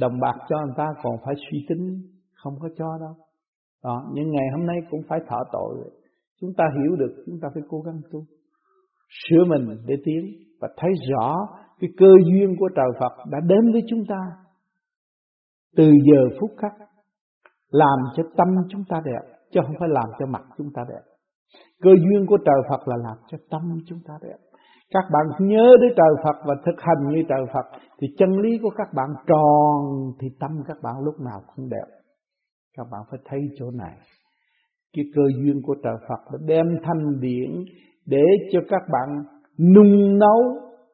[0.02, 2.02] Đồng bạc cho người ta còn phải suy tính
[2.44, 3.14] Không có cho đâu.
[3.84, 5.78] Đó, Nhưng ngày hôm nay cũng phải thọ tội.
[6.42, 8.24] Chúng ta hiểu được, Chúng ta phải cố gắng tu
[9.24, 10.26] Sửa mình để tiến
[10.62, 11.36] Và thấy rõ
[11.80, 14.22] cái cơ duyên của trời Phật Đã đến với chúng ta
[15.76, 16.74] Từ giờ phút khắc,
[17.70, 21.04] Làm cho tâm chúng ta đẹp, Chứ không phải làm cho mặt chúng ta đẹp
[21.82, 24.38] Cơ duyên của trời Phật là làm cho tâm chúng ta đẹp
[24.94, 28.50] các bạn nhớ đến trời Phật và thực hành như trời Phật, thì chân lý
[28.62, 31.88] của các bạn tròn thì tâm các bạn lúc nào cũng đẹp.
[32.78, 33.98] Các bạn phải thấy chỗ này
[34.94, 37.52] cái cơ duyên của trời Phật đã đem thanh điển
[38.06, 39.24] để cho các bạn
[39.76, 40.42] nung nấu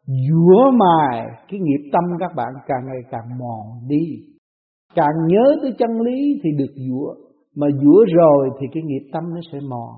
[0.06, 4.06] dũa mài cái nghiệp tâm các bạn càng ngày càng mòn đi.
[4.96, 7.14] Càng nhớ tới chân lý thì được dũa
[7.56, 9.90] mà dũa rồi thì cái nghiệp tâm nó sẽ mòn.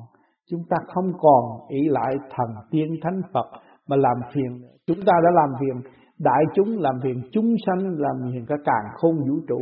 [0.49, 3.45] Chúng ta không còn ý lại thần tiên thánh Phật
[3.87, 4.61] mà làm phiền.
[4.87, 8.93] Chúng ta đã làm phiền đại chúng, làm phiền chúng sanh, làm phiền cả càng
[8.93, 9.57] không vũ trụ,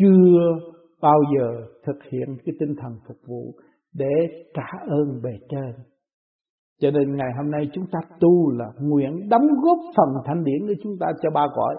[0.00, 0.38] chưa
[1.02, 3.52] bao giờ thực hiện cái tinh thần phục vụ
[3.98, 5.74] để trả ơn bề trên.
[6.80, 10.66] Cho nên ngày hôm nay chúng ta tu là nguyện đóng góp phần thanh điển
[10.68, 11.76] của chúng ta cho ba cõi.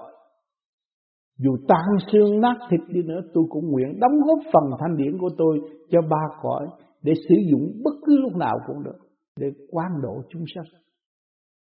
[1.39, 5.17] Dù tan xương nát thịt đi nữa, tôi cũng nguyện đóng góp phần thanh điển
[5.17, 5.59] của tôi
[5.89, 6.67] cho ba cõi
[7.01, 8.97] để sử dụng bất cứ lúc nào cũng được
[9.39, 10.81] để quan độ chúng sanh.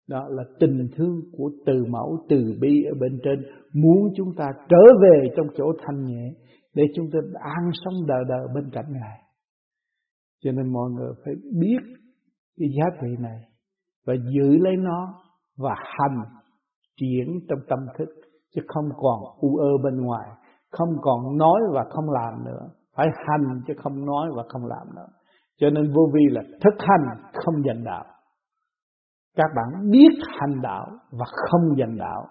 [0.09, 3.43] Đó là tình thương của từ mẫu, từ bi ở bên trên.
[3.73, 6.33] Muốn chúng ta trở về trong chỗ thanh nhẹ
[6.73, 9.28] để chúng ta an sống đời đời bên cạnh ngài
[10.43, 11.79] cho nên mọi người phải biết
[12.57, 13.39] cái giá trị này
[14.07, 15.13] và giữ lấy nó
[15.57, 16.23] và hành
[16.99, 18.09] triển trong tâm thức,
[18.55, 20.29] chứ không còn u ơ bên ngoài,
[20.71, 22.69] không còn nói và không làm nữa.
[22.95, 25.07] Phải hành chứ không nói và không làm nữa.
[25.59, 28.05] Cho nên vô vi là thực hành, không giành đạo.
[29.37, 30.09] Các bạn biết
[30.39, 32.25] hành đạo và không giành đạo,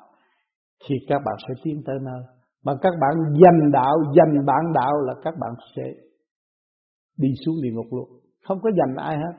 [0.89, 2.23] thì các bạn sẽ tiến tới nơi.
[2.65, 5.83] Mà các bạn giành đạo, giành bản đạo là các bạn sẽ
[7.19, 8.09] đi xuống địa ngục luôn.
[8.47, 9.35] Không có dành ai hết.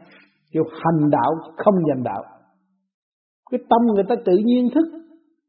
[0.51, 2.23] Kêu hành đạo không dành đạo.
[3.51, 4.85] Cái tâm người ta tự nhiên thức,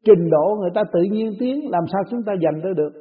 [0.04, 2.92] trình độ người ta tự nhiên tiến, làm sao chúng ta dành tới được?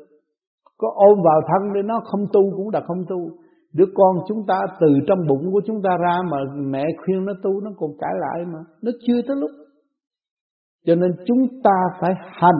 [0.77, 3.29] Có ôm vào thân để nó không tu cũng là không tu.
[3.73, 7.33] Đứa con chúng ta từ trong bụng của chúng ta ra mà mẹ khuyên nó
[7.43, 8.59] tu, nó còn cãi lại mà.
[8.81, 9.51] Nó chưa tới lúc.
[10.85, 11.71] Cho nên chúng ta
[12.01, 12.59] phải hành.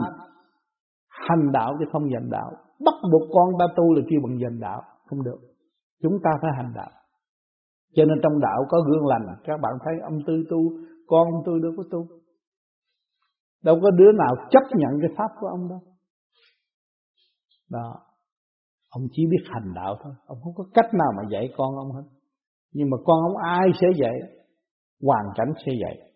[1.28, 2.50] Hành đạo chứ không giành đạo.
[2.84, 4.82] Bắt buộc con ta tu là kêu bằng giành đạo.
[5.06, 5.49] Không được
[6.02, 6.90] chúng ta phải hành đạo.
[7.94, 9.36] Cho nên trong đạo có gương lành.
[9.44, 10.58] Các bạn thấy ông tư tu,
[11.06, 12.06] con ông tư đâu có tu.
[13.62, 15.80] Đâu có đứa nào chấp nhận cái pháp của ông đâu.
[17.70, 18.06] Đó.
[18.88, 20.12] Ông chỉ biết hành đạo thôi.
[20.26, 22.02] Ông không có cách nào mà dạy con ông hết.
[22.72, 24.14] Nhưng mà con ông ai sẽ dạy?
[25.02, 26.12] Hoàn cảnh sẽ dạy.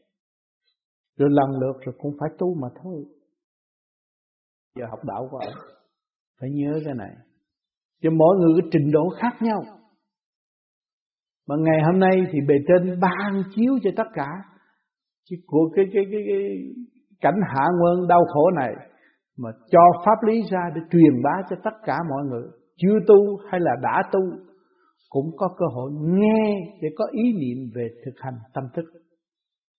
[1.18, 3.05] Rồi lần lượt rồi cũng phải tu mà thôi.
[4.74, 5.55] Giờ học đạo của ông.
[6.41, 7.11] Phải nhớ cái này
[8.03, 9.61] cho mỗi người cái trình độ khác nhau.
[11.49, 14.28] Mà ngày hôm nay thì bề trên ban chiếu cho tất cả.
[15.30, 16.42] Cái của cái cái cái, cái
[17.20, 18.72] cảnh hạ nguyên đau khổ này
[19.38, 22.49] mà cho pháp lý ra để truyền bá cho tất cả mọi người.
[22.76, 24.20] Chưa tu hay là đã tu
[25.09, 28.84] cũng có cơ hội nghe để có ý niệm về thực hành tâm thức.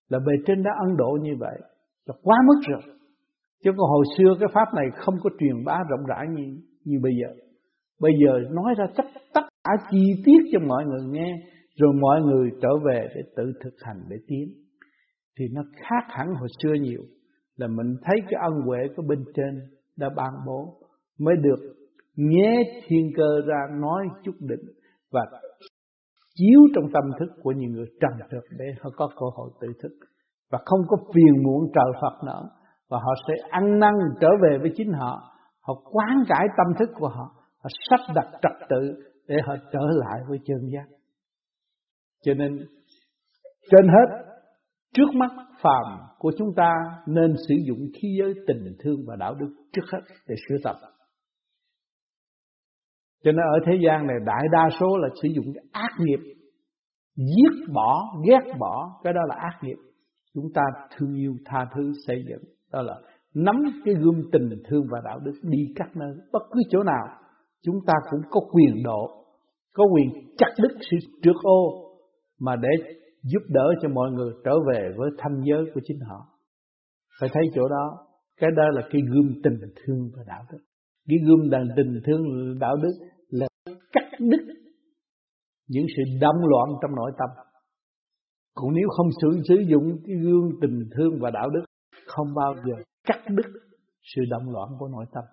[0.08, 1.58] Là bề trên đã ân độ như vậy
[2.06, 2.82] là quá mức rồi.
[3.64, 6.44] Chứ còn hồi xưa cái pháp này không có truyền bá rộng rãi như
[6.84, 7.45] như bây giờ
[8.00, 11.34] bây giờ nói ra tất tất cả chi tiết cho mọi người nghe,
[11.76, 14.48] rồi mọi người trở về để tự thực hành để tiến.
[15.38, 17.02] Thì nó khác hẳn hồi xưa nhiều,
[17.56, 19.60] là mình thấy cái ân huệ của bên trên
[19.96, 20.74] đã ban bố,
[21.18, 21.76] mới được
[22.16, 24.64] nghe thiên cơ ra nói chút định
[25.12, 25.20] và
[26.34, 29.68] chiếu trong tâm thức của những người trần thực để họ có cơ hội tự
[29.82, 29.92] thức.
[30.50, 32.50] Và không có phiền muộn trời Phật nữa
[32.90, 35.22] và họ sẽ ăn năn trở về với chính họ
[35.62, 37.35] họ quán cải tâm thức của họ
[37.66, 40.96] họ sắp đặt trật tự để họ trở lại với chân giác
[42.26, 42.58] cho nên,
[43.70, 44.18] trên hết,
[44.94, 45.30] trước mắt
[45.62, 46.74] phàm của chúng ta
[47.06, 50.76] nên sử dụng khí giới tình thương và đạo đức trước hết để sửa tập.
[53.24, 56.34] Cho nên ở thế gian này, đại đa số là sử dụng cái ác nghiệp,
[57.16, 59.76] giết bỏ, ghét bỏ, cái đó là ác nghiệp.
[60.34, 60.62] Chúng ta
[60.96, 62.42] thương yêu, tha thứ, xây dựng.
[62.72, 63.00] Đó là
[63.34, 67.25] nắm cái gươm tình thương và đạo đức đi các nơi, bất cứ chỗ nào
[67.66, 69.24] chúng ta cũng có quyền độ,
[69.74, 70.08] có quyền
[70.38, 71.86] chặt đứt sự trước ô
[72.40, 72.68] mà để
[73.22, 76.26] giúp đỡ cho mọi người trở về với thanh giới của chính họ.
[77.20, 78.06] Phải thấy chỗ đó,
[78.40, 80.58] cái đó là cái gươm tình thương và đạo đức.
[81.08, 82.22] Cái gươm đàn tình thương
[82.58, 83.46] đạo đức là
[83.92, 84.42] cắt đứt
[85.68, 87.28] những sự đâm loạn trong nội tâm.
[88.54, 91.64] Còn nếu không sử sử dụng cái gương tình thương và đạo đức,
[92.06, 93.46] không bao giờ cắt đứt
[94.02, 95.24] sự động loạn của nội tâm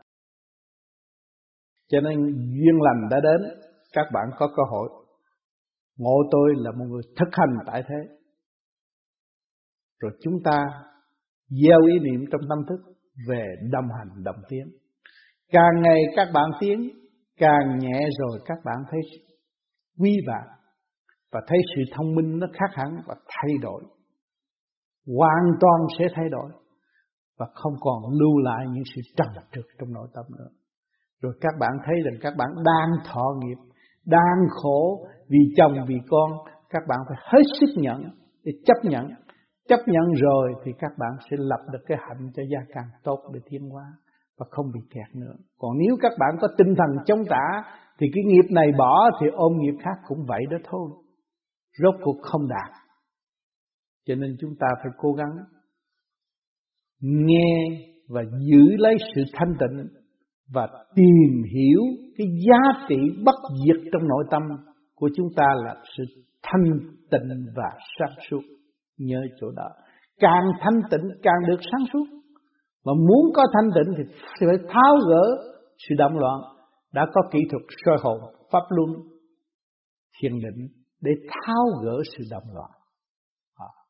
[1.93, 3.41] cho nên duyên lành đã đến,
[3.93, 4.89] các bạn có cơ hội.
[5.97, 8.15] Ngộ tôi là một người thực hành tại thế.
[9.99, 10.65] Rồi chúng ta
[11.49, 12.93] gieo ý niệm trong tâm thức
[13.29, 14.67] về đồng hành, đồng tiến.
[15.51, 16.89] Càng ngày các bạn tiến,
[17.37, 18.99] càng nhẹ rồi các bạn thấy
[19.99, 20.47] quý bạn
[21.31, 23.83] và thấy sự thông minh nó khác hẳn và thay đổi.
[25.17, 26.49] Hoàn toàn sẽ thay đổi
[27.37, 30.49] và không còn lưu lại những sự trầm trực trong nội tâm nữa
[31.23, 33.57] rồi các bạn thấy rằng các bạn đang thọ nghiệp,
[34.05, 36.31] đang khổ vì chồng, vì con.
[36.69, 38.01] Các bạn phải hết sức nhận
[38.43, 39.07] để chấp nhận.
[39.67, 43.19] Chấp nhận rồi thì các bạn sẽ lập được cái hạnh cho gia càng tốt
[43.33, 43.83] để tiến hóa
[44.37, 45.33] và không bị kẹt nữa.
[45.57, 49.27] Còn nếu các bạn có tinh thần chống trả thì cái nghiệp này bỏ thì
[49.33, 50.89] ôm nghiệp khác cũng vậy đó thôi.
[51.83, 52.71] Rốt cuộc không đạt.
[54.05, 55.31] Cho nên chúng ta phải cố gắng
[57.01, 60.02] nghe và giữ lấy sự thanh tịnh
[60.51, 61.81] và tìm hiểu
[62.17, 63.35] cái giá trị bất
[63.65, 64.41] diệt trong nội tâm
[64.95, 66.03] của chúng ta là sự
[66.43, 66.79] thanh
[67.11, 67.69] tịnh và
[67.99, 68.41] sáng suốt.
[68.97, 69.69] Nhớ chỗ đó.
[70.19, 72.05] Càng thanh tịnh càng được sáng suốt.
[72.85, 74.05] Mà muốn có thanh tịnh
[74.39, 75.23] thì phải tháo gỡ
[75.77, 76.39] sự động loạn.
[76.93, 78.19] Đã có kỹ thuật soi hồn,
[78.51, 78.89] pháp luân,
[80.21, 80.67] thiền định
[81.01, 82.69] để tháo gỡ sự động loạn.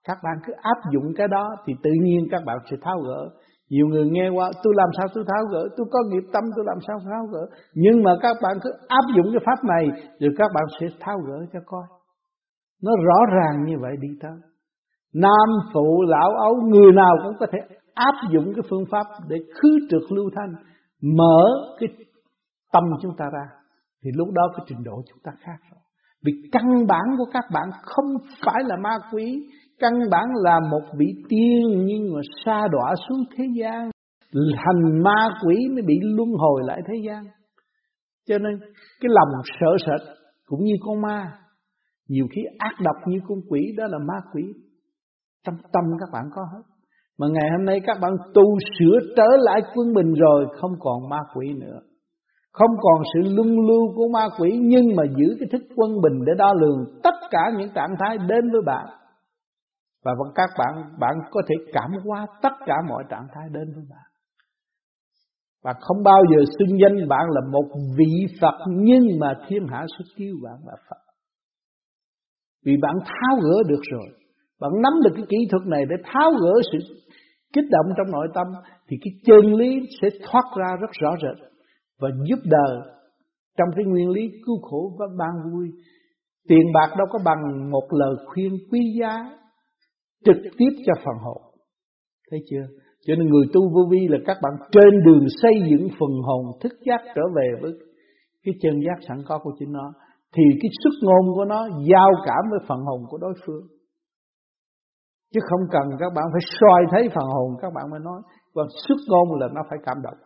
[0.07, 3.29] Các bạn cứ áp dụng cái đó thì tự nhiên các bạn sẽ tháo gỡ.
[3.73, 6.65] Nhiều người nghe qua tôi làm sao tôi tháo gỡ, tôi có nghiệp tâm tôi
[6.67, 7.43] làm sao tháo gỡ.
[7.73, 9.85] Nhưng mà các bạn cứ áp dụng cái pháp này
[10.19, 11.83] rồi các bạn sẽ tháo gỡ cho coi.
[12.83, 14.37] Nó rõ ràng như vậy đi tới.
[15.13, 17.59] Nam phụ lão ấu người nào cũng có thể
[17.93, 20.53] áp dụng cái phương pháp để khứ trượt lưu thanh,
[21.01, 21.43] mở
[21.79, 21.89] cái
[22.73, 23.45] tâm chúng ta ra.
[24.03, 25.81] Thì lúc đó cái trình độ chúng ta khác rồi.
[26.25, 28.05] Vì căn bản của các bạn không
[28.45, 29.47] phải là ma quý
[29.83, 33.89] căn bản là một vị tiên nhưng mà xa đọa xuống thế gian.
[34.33, 37.23] thành ma quỷ mới bị luân hồi lại thế gian.
[38.27, 38.59] Cho nên
[39.01, 40.07] cái lòng sợ sệt
[40.45, 41.31] cũng như con ma.
[42.07, 44.43] Nhiều khi ác độc như con quỷ đó là ma quỷ.
[45.45, 46.63] Trong tâm các bạn có hết.
[47.19, 48.43] Mà ngày hôm nay các bạn tu
[48.79, 51.79] sửa trở lại quân bình rồi Không còn ma quỷ nữa
[52.51, 56.25] Không còn sự luân lưu của ma quỷ Nhưng mà giữ cái thức quân bình
[56.25, 58.85] để đo lường Tất cả những trạng thái đến với bạn
[60.03, 63.83] và các bạn Bạn có thể cảm hóa tất cả mọi trạng thái đến với
[63.89, 64.07] bạn.
[65.63, 67.65] Và không bao giờ xưng danh bạn là một
[67.97, 70.97] vị Phật, Nhưng mà thiên hạ sẽ kêu bạn là Phật.
[72.65, 74.07] Vì bạn tháo gỡ được rồi.
[74.61, 76.95] Bạn nắm được cái kỹ thuật này để tháo gỡ sự
[77.53, 78.47] kích động trong nội tâm,
[78.87, 81.51] thì cái chân lý sẽ thoát ra rất rõ rệt
[81.99, 82.77] và giúp đời
[83.57, 85.67] trong cái nguyên lý cứu khổ và ban vui.
[86.47, 89.29] Tiền bạc đâu có bằng một lời khuyên quý giá
[90.25, 91.41] trực tiếp cho phần hồn.
[92.31, 92.65] Thấy chưa?
[93.05, 96.45] Cho nên người tu vô vi là các bạn trên đường xây dựng phần hồn
[96.61, 97.71] thức giác trở về với
[98.43, 99.93] cái chân giác sẵn có của chính nó.
[100.35, 103.67] Thì cái sức ngôn của nó giao cảm với phần hồn của đối phương.
[105.33, 108.21] Chứ không cần các bạn phải soi thấy phần hồn các bạn mới nói.
[108.55, 110.17] Và xuất ngôn là nó phải cảm động.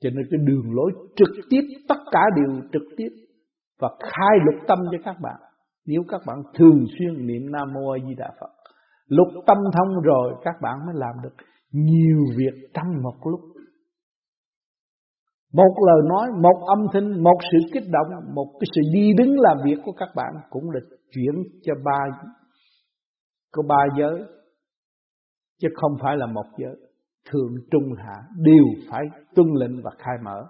[0.00, 3.08] Cho nên cái đường lối trực tiếp, tất cả đều trực tiếp.
[3.80, 5.40] Và khai lục tâm cho các bạn.
[5.86, 8.50] Nếu các bạn thường xuyên niệm Nam Mô A Di Đà Phật.
[9.06, 11.34] Lục tâm thông rồi các bạn mới làm được
[11.72, 13.40] nhiều việc trong một lúc.
[15.52, 19.40] Một lời nói, một âm thanh, một sự kích động, một cái sự đi đứng
[19.40, 20.80] làm việc của các bạn cũng là
[21.10, 21.98] chuyển cho ba
[23.54, 24.22] có ba giới
[25.60, 26.76] chứ không phải là một giới
[27.30, 29.02] thượng trung hạ đều phải
[29.34, 30.44] tuân lệnh và khai mở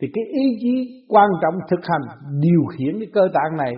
[0.00, 3.74] thì cái ý chí quan trọng thực hành điều khiển cái cơ tạng này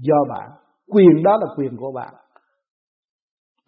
[0.00, 0.50] do bạn.
[0.86, 2.14] Quyền đó là quyền của bạn.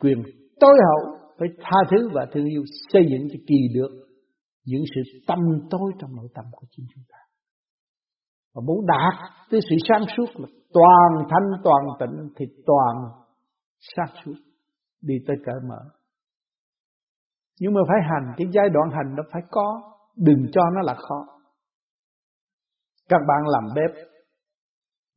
[0.01, 0.22] Quyền
[0.61, 2.62] tối hậu phải tha thứ và thương yêu,
[2.93, 3.91] xây dựng cho kỳ được
[4.64, 5.39] những sự tâm
[5.70, 7.18] tối trong nội tâm của chính chúng ta.
[8.55, 12.97] Và muốn đạt tới sự sáng suốt là toàn thanh, toàn tịnh thì toàn
[13.97, 14.35] sáng suốt
[15.03, 15.81] đi tới cởi mở.
[17.61, 19.83] Nhưng mà phải hành, cái giai đoạn hành nó phải có,
[20.16, 21.26] đừng cho nó là khó.
[23.09, 24.10] Các bạn làm bếp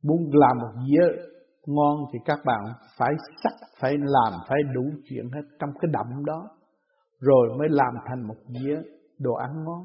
[0.04, 1.06] muốn làm một dĩa
[1.66, 2.60] ngon thì các bạn
[2.98, 3.10] phải
[3.42, 6.48] sắc phải làm phải đủ chuyện hết trong cái đậm đó
[7.20, 8.76] rồi mới làm thành một dĩa
[9.18, 9.84] đồ ăn ngon.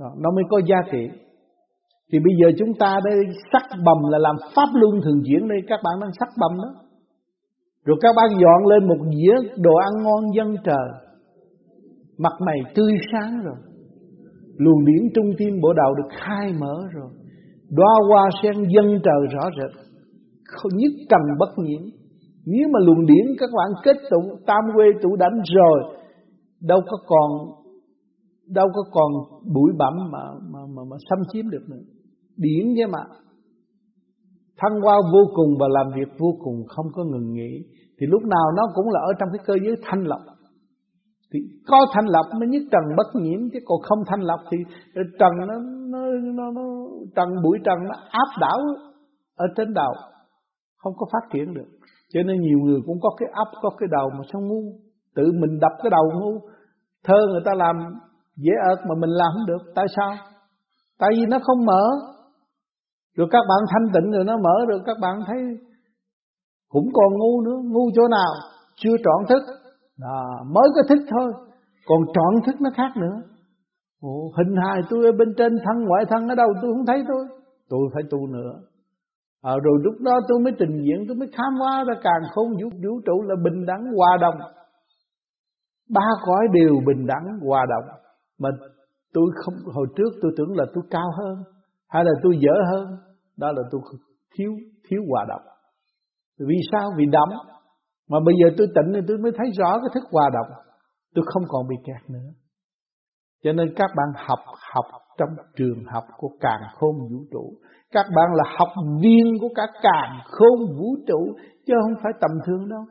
[0.00, 1.08] Đó, nó mới có giá trị.
[2.12, 3.16] Thì bây giờ chúng ta đây
[3.52, 6.82] sắc bầm là làm pháp luân thường chuyển đây các bạn đang sắc bầm đó.
[7.84, 10.88] Rồi các bạn dọn lên một dĩa đồ ăn ngon dân trời.
[12.18, 13.56] Mặt mày tươi sáng rồi.
[14.56, 17.10] Luồng điển trung tim bộ đạo được khai mở rồi.
[17.76, 19.72] Đoa hoa sen dân trời rõ rệt.
[20.44, 21.82] Không nhất trần bất nhiễm.
[22.46, 25.94] Nếu mà luồng điển các bạn kết tụng Tam quê tụ đánh rồi
[26.60, 27.30] Đâu có còn
[28.48, 29.12] Đâu có còn
[29.54, 31.82] bụi bặm mà, mà, mà, mà xâm chiếm được nữa.
[32.36, 32.98] Điển chứ mà.
[34.56, 37.52] Thăng hoa vô cùng và làm việc vô cùng không có ngừng nghỉ.
[38.00, 40.20] Thì lúc nào nó cũng là ở trong cái cơ giới thanh lọc
[41.32, 44.58] thì có thanh lọc mới nhất trần bất nhiễm chứ còn không thanh lọc thì
[44.94, 45.54] trần nó
[45.90, 45.98] nó
[46.36, 46.62] nó, nó
[47.16, 48.58] trần bụi trần nó áp đảo
[49.36, 49.92] ở trên đầu
[50.82, 51.70] không có phát triển được.
[52.12, 54.62] Cho nên nhiều người cũng có cái ấp có cái đầu mà sao ngu?
[55.14, 56.40] Tự mình đập cái đầu ngu.
[57.04, 57.76] Thơ người ta làm
[58.36, 60.12] dễ ợt mà mình làm không được tại sao?
[60.98, 61.82] Tại vì nó không mở.
[63.16, 65.36] Rồi các bạn thanh tịnh rồi nó mở rồi các bạn thấy
[66.68, 67.58] cũng còn ngu nữa.
[67.64, 68.32] Ngu chỗ nào?
[68.76, 69.42] Chưa trọn thức
[70.00, 71.32] đó, mới có thức thôi.
[71.86, 73.16] Còn trọn thức nó khác nữa.
[74.00, 77.04] Ồ, hình hài tôi ở bên trên thân ngoại thân ở đâu tôi không thấy
[77.08, 78.52] tôi tôi phải tu nữa.
[79.42, 82.48] À, rồi lúc đó tôi mới trình diễn tôi mới khám phá ra càng không
[82.48, 84.34] vũ, vũ trụ là bình đẳng hòa đồng.
[85.90, 87.98] Ba cõi đều bình đẳng hòa đồng.
[88.38, 88.48] Mà
[89.12, 91.42] tôi không hồi trước tôi tưởng là tôi cao hơn
[91.88, 92.86] hay là tôi dở hơn.
[93.36, 93.80] Đó là tôi
[94.34, 94.52] thiếu
[94.88, 95.42] thiếu hòa đồng.
[96.48, 96.90] Vì sao?
[96.96, 97.28] Vì đậm
[98.10, 100.50] mà bây giờ tôi tỉnh thì tôi mới thấy rõ cái thức hòa động,
[101.14, 102.30] tôi không còn bị kẹt nữa.
[103.42, 104.38] Cho nên các bạn học
[104.74, 104.84] học
[105.18, 107.52] trong trường học của càng khôn vũ trụ.
[107.92, 108.68] Các bạn là học
[109.02, 111.36] viên của cả càng khôn vũ trụ
[111.66, 112.84] chứ không phải tầm thường đâu.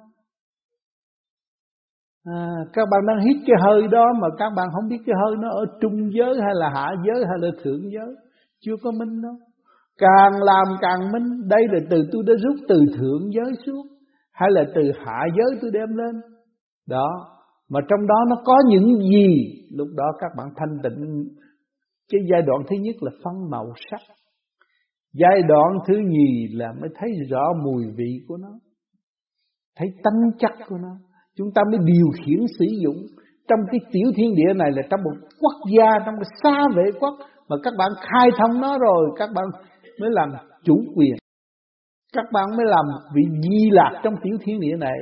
[2.26, 5.36] À, các bạn đang hít cái hơi đó mà các bạn không biết cái hơi
[5.40, 8.16] nó ở trung giới hay là hạ giới hay là thượng giới.
[8.62, 9.34] Chưa có minh đâu.
[9.98, 11.48] Càng làm càng minh.
[11.50, 13.88] Đây là từ tôi đã rút từ thượng giới xuống
[14.40, 16.16] hay là từ hạ giới tôi đem lên?
[16.88, 17.10] Đó.
[17.70, 19.28] Mà trong đó nó có những gì?
[19.72, 21.24] Lúc đó các bạn thanh tịnh.
[22.12, 24.02] Cái giai đoạn thứ nhất là phân màu sắc.
[25.14, 28.50] Giai đoạn thứ nhì là mới thấy rõ mùi vị của nó.
[29.78, 30.96] Thấy tánh chất của nó.
[31.36, 32.98] Chúng ta mới điều khiển sử dụng.
[33.48, 36.92] Trong cái tiểu thiên địa này là trong một quốc gia, trong một xa vệ
[37.00, 37.14] quốc.
[37.50, 39.46] Mà các bạn khai thông nó rồi, các bạn
[40.02, 40.30] mới làm
[40.64, 41.19] chủ quyền
[42.14, 44.98] các bạn mới làm vị di lạc trong tiểu thiên địa này.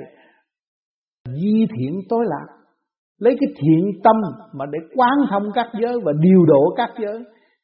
[1.25, 2.53] Di thiện tối lạc.
[3.19, 4.15] Lấy cái thiện tâm
[4.53, 7.23] mà để quán thông các giới và điều độ các giới,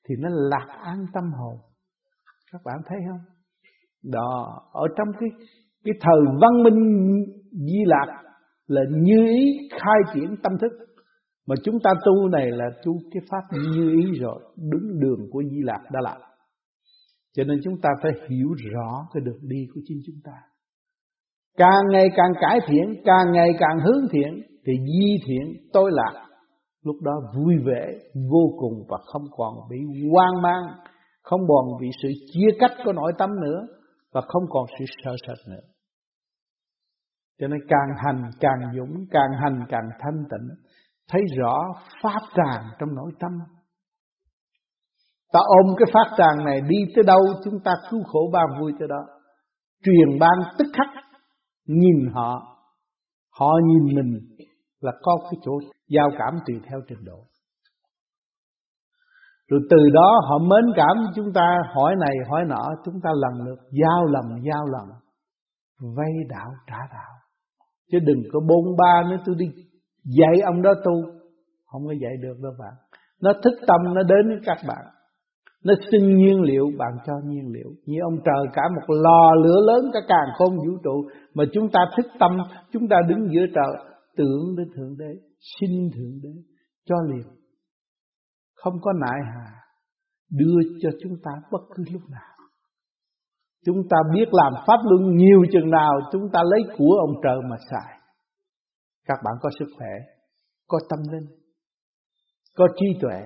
[0.09, 1.55] thì nó lạc an tâm hồn.
[2.51, 3.19] Các bạn thấy không?
[4.11, 5.29] Đó, ở trong cái
[5.83, 6.79] cái thời văn minh
[7.51, 8.21] di lạc
[8.67, 10.71] là như ý khai triển tâm thức.
[11.47, 14.39] Mà chúng ta tu này là tu cái pháp như ý rồi,
[14.71, 16.21] đúng đường của di lạc đã làm
[17.33, 20.37] cho nên chúng ta phải hiểu rõ cái đường đi của chính chúng ta.
[21.57, 26.27] Càng ngày càng cải thiện, càng ngày càng hướng thiện, thì di thiện, tối lạc,
[26.83, 27.91] lúc đó vui vẻ,
[28.31, 29.77] vô cùng và không còn bị
[30.11, 30.63] hoang mang,
[31.21, 33.67] không còn bị sự chia cách của nội tâm nữa,
[34.13, 35.61] và không còn sự sợ sệt nữa.
[37.39, 40.49] Cho nên càng hành càng dũng, càng hành càng thanh tịnh,
[41.09, 41.63] thấy rõ
[42.03, 43.31] pháp tràng trong nội tâm
[45.33, 48.73] ta ôm cái phát tràng này đi tới đâu, chúng ta cứu khổ ban vui
[48.79, 49.01] tới đó.
[49.85, 51.03] Truyền ban tức khắc,
[51.67, 52.41] nhìn họ.
[53.39, 54.19] Họ nhìn mình
[54.79, 55.51] là có cái chỗ
[55.87, 57.25] giao cảm tùy theo trình độ.
[59.49, 63.45] Rồi từ đó họ mến cảm chúng ta, hỏi này, hỏi nọ, chúng ta lần
[63.45, 64.87] lượt giao lầm giao lầm.
[65.97, 67.13] Vay đạo, trả đạo.
[67.91, 69.45] Chứ đừng có bôn ba nữa tôi đi
[70.03, 70.93] dạy ông đó tu.
[71.65, 72.73] Không có dạy được đâu bạn.
[73.21, 74.92] Nó thức tâm, nó đến với các bạn
[75.65, 77.69] nó xin nhiên liệu, bạn cho nhiên liệu.
[77.85, 81.69] Như ông trời cả một lò lửa lớn, cả càng không vũ trụ, mà chúng
[81.73, 82.31] ta thức tâm,
[82.71, 85.13] chúng ta đứng giữa trời, tưởng đến thượng đế,
[85.59, 86.41] xin thượng đế
[86.85, 87.27] cho liền.
[88.55, 89.51] Không có nại hà,
[90.31, 92.33] đưa cho chúng ta bất cứ lúc nào.
[93.65, 97.37] Chúng ta biết làm pháp luân nhiều chừng nào, chúng ta lấy của ông trời
[97.49, 97.99] mà xài.
[99.05, 99.91] Các bạn có sức khỏe,
[100.67, 101.27] có tâm linh,
[102.55, 103.19] có trí tuệ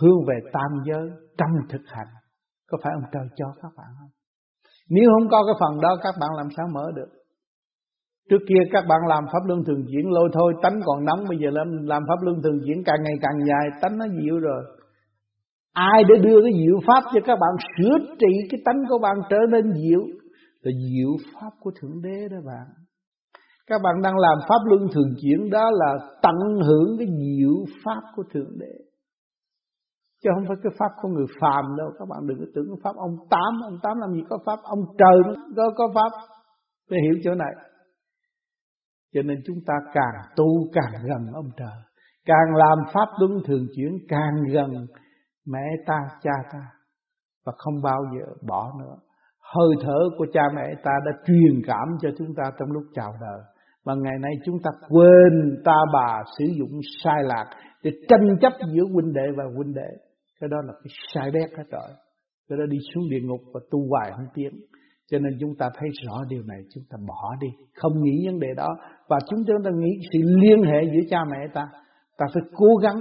[0.00, 2.06] hướng về tam giới trong thực hành
[2.70, 4.10] có phải ông trời cho các bạn không
[4.88, 7.20] nếu không có cái phần đó các bạn làm sao mở được
[8.30, 11.38] Trước kia các bạn làm pháp luân thường chuyển lôi thôi tánh còn nóng bây
[11.38, 14.62] giờ làm, làm pháp luân thường chuyển càng ngày càng dài tánh nó dịu rồi.
[15.72, 19.16] Ai để đưa cái diệu pháp cho các bạn sửa trị cái tánh của bạn
[19.30, 20.00] trở nên dịu
[20.62, 22.66] là diệu pháp của Thượng Đế đó bạn.
[23.66, 26.36] Các bạn đang làm pháp luân thường chuyển đó là tận
[26.66, 28.89] hưởng cái diệu pháp của Thượng Đế.
[30.22, 31.88] Chứ không phải cái pháp của người phàm đâu.
[31.98, 33.52] Các bạn đừng có tưởng pháp ông Tám.
[33.64, 34.58] Ông Tám làm gì có pháp.
[34.62, 36.10] Ông trời có, có pháp.
[36.90, 37.52] Phải hiểu chỗ này.
[39.14, 41.78] Cho nên chúng ta càng tu càng gần ông trời.
[42.24, 44.86] Càng làm pháp luân thường chuyển càng gần
[45.46, 46.62] mẹ ta, cha ta.
[47.46, 48.96] Và không bao giờ bỏ nữa.
[49.54, 53.12] Hơi thở của cha mẹ ta đã truyền cảm cho chúng ta trong lúc chào
[53.20, 53.40] đời.
[53.84, 57.50] Mà ngày nay chúng ta quên ta bà sử dụng sai lạc
[57.82, 60.09] để tranh chấp giữa huynh đệ và huynh đệ.
[60.40, 61.90] Cái đó là cái sai bét hết rồi.
[62.48, 64.52] Cái đó đi xuống địa ngục và tu hoài không tiến.
[65.10, 68.40] Cho nên chúng ta thấy rõ điều này chúng ta bỏ đi, không nghĩ vấn
[68.40, 68.68] đề đó
[69.08, 71.66] và chúng ta nghĩ sự liên hệ giữa cha mẹ ta.
[72.18, 73.00] Ta phải cố gắng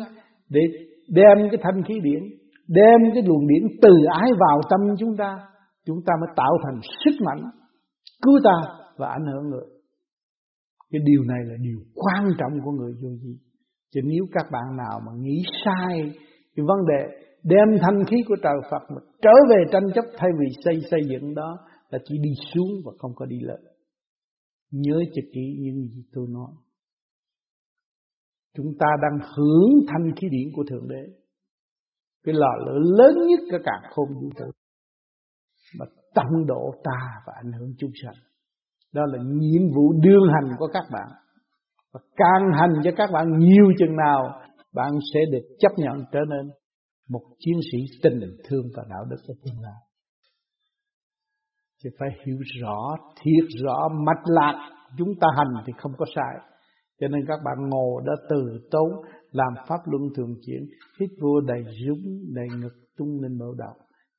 [0.50, 0.62] để
[1.08, 2.24] đem cái thanh khí điển,
[2.68, 3.90] đem cái luồng điển từ
[4.22, 5.38] ái vào tâm chúng ta,
[5.86, 7.52] chúng ta mới tạo thành sức mạnh
[8.22, 9.66] cứu ta và ảnh hưởng người.
[10.92, 13.38] Cái điều này là điều quan trọng của người vô vi.
[13.94, 16.12] Chứ nếu các bạn nào mà nghĩ sai
[16.56, 20.30] cái vấn đề đem thanh khí của trời Phật mà trở về tranh chấp thay
[20.40, 21.58] vì xây xây dựng đó
[21.90, 23.60] là chỉ đi xuống và không có đi lên.
[24.72, 26.52] Nhớ cho kỹ những gì tôi nói.
[28.56, 31.14] Chúng ta đang hưởng thanh khí điển của Thượng Đế.
[32.24, 34.52] Cái lò lửa lớn nhất cả cả không vũ trụ.
[35.80, 35.86] Mà
[36.16, 38.16] tăng độ ta và ảnh hưởng chúng sanh.
[38.94, 41.08] Đó là nhiệm vụ đương hành của các bạn.
[41.94, 44.42] Và càng hành cho các bạn nhiều chừng nào,
[44.74, 46.52] bạn sẽ được chấp nhận trở nên
[47.10, 49.82] một chiến sĩ tình thương và đạo đức ở tương lai.
[51.84, 56.36] thì phải hiểu rõ, thiệt rõ, mạch lạc, chúng ta hành thì không có sai.
[57.00, 58.90] Cho nên các bạn ngồi đã từ tốn,
[59.32, 60.62] làm pháp luân thường chuyển,
[61.00, 62.04] hít vô đầy rúng,
[62.36, 63.74] đầy ngực tung lên mở đầu.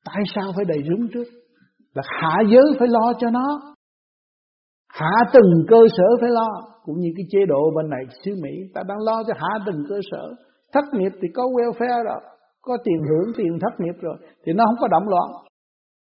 [0.05, 1.25] Tại sao phải đầy rúng trước?
[1.95, 3.75] Là hạ giới phải lo cho nó.
[4.89, 6.49] Hạ từng cơ sở phải lo.
[6.85, 9.85] Cũng như cái chế độ bên này xứ Mỹ, ta đang lo cho hạ từng
[9.89, 10.35] cơ sở.
[10.73, 12.21] Thất nghiệp thì có welfare rồi,
[12.63, 15.31] có tiền hưởng tiền thất nghiệp rồi, thì nó không có động loạn.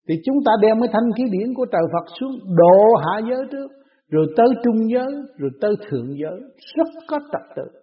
[0.07, 3.43] Thì chúng ta đem cái thanh khí điển của trời Phật xuống độ hạ giới
[3.51, 3.67] trước,
[4.09, 6.39] rồi tới trung giới, rồi tới thượng giới,
[6.75, 7.79] rất có trật tự.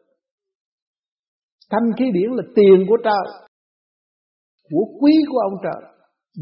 [1.70, 3.26] Thanh khí điển là tiền của trời,
[4.70, 5.90] của quý của ông trời,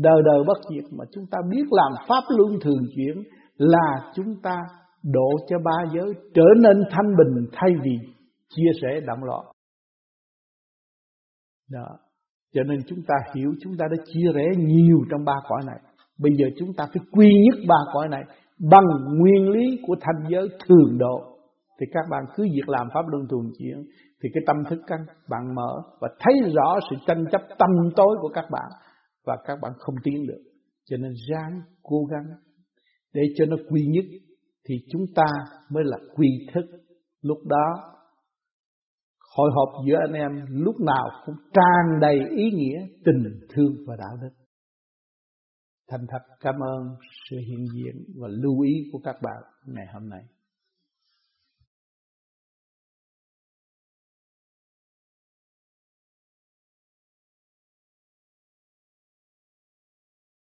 [0.03, 3.22] đời đời bất diệt mà chúng ta biết làm pháp luân thường chuyển
[3.57, 4.57] là chúng ta
[5.03, 7.97] độ cho ba giới trở nên thanh bình thay vì
[8.49, 9.45] chia sẻ động loạn.
[11.70, 11.99] Đó.
[12.55, 15.78] Cho nên chúng ta hiểu chúng ta đã chia rẽ nhiều trong ba cõi này.
[16.18, 18.22] Bây giờ chúng ta phải quy nhất ba cõi này
[18.70, 18.84] bằng
[19.18, 21.38] nguyên lý của thanh giới thường độ.
[21.80, 23.84] Thì các bạn cứ việc làm pháp luân thường chuyển,
[24.22, 24.98] thì cái tâm thức căn
[25.28, 28.70] bạn mở và thấy rõ sự tranh chấp tâm tối của các bạn
[29.26, 30.42] và các bạn không tiến được.
[30.90, 32.24] Cho nên ráng cố gắng
[33.14, 34.05] để cho nó quy nhất
[34.68, 35.24] thì chúng ta
[35.70, 36.64] mới là quy thức.
[37.22, 37.94] Lúc đó
[39.37, 43.97] hội họp giữa anh em lúc nào cũng tràn đầy ý nghĩa, tình thương và
[43.99, 44.30] đạo đức.
[45.91, 46.97] Thành thật cảm ơn
[47.30, 50.22] sự hiện diện và lưu ý của các bạn ngày hôm nay.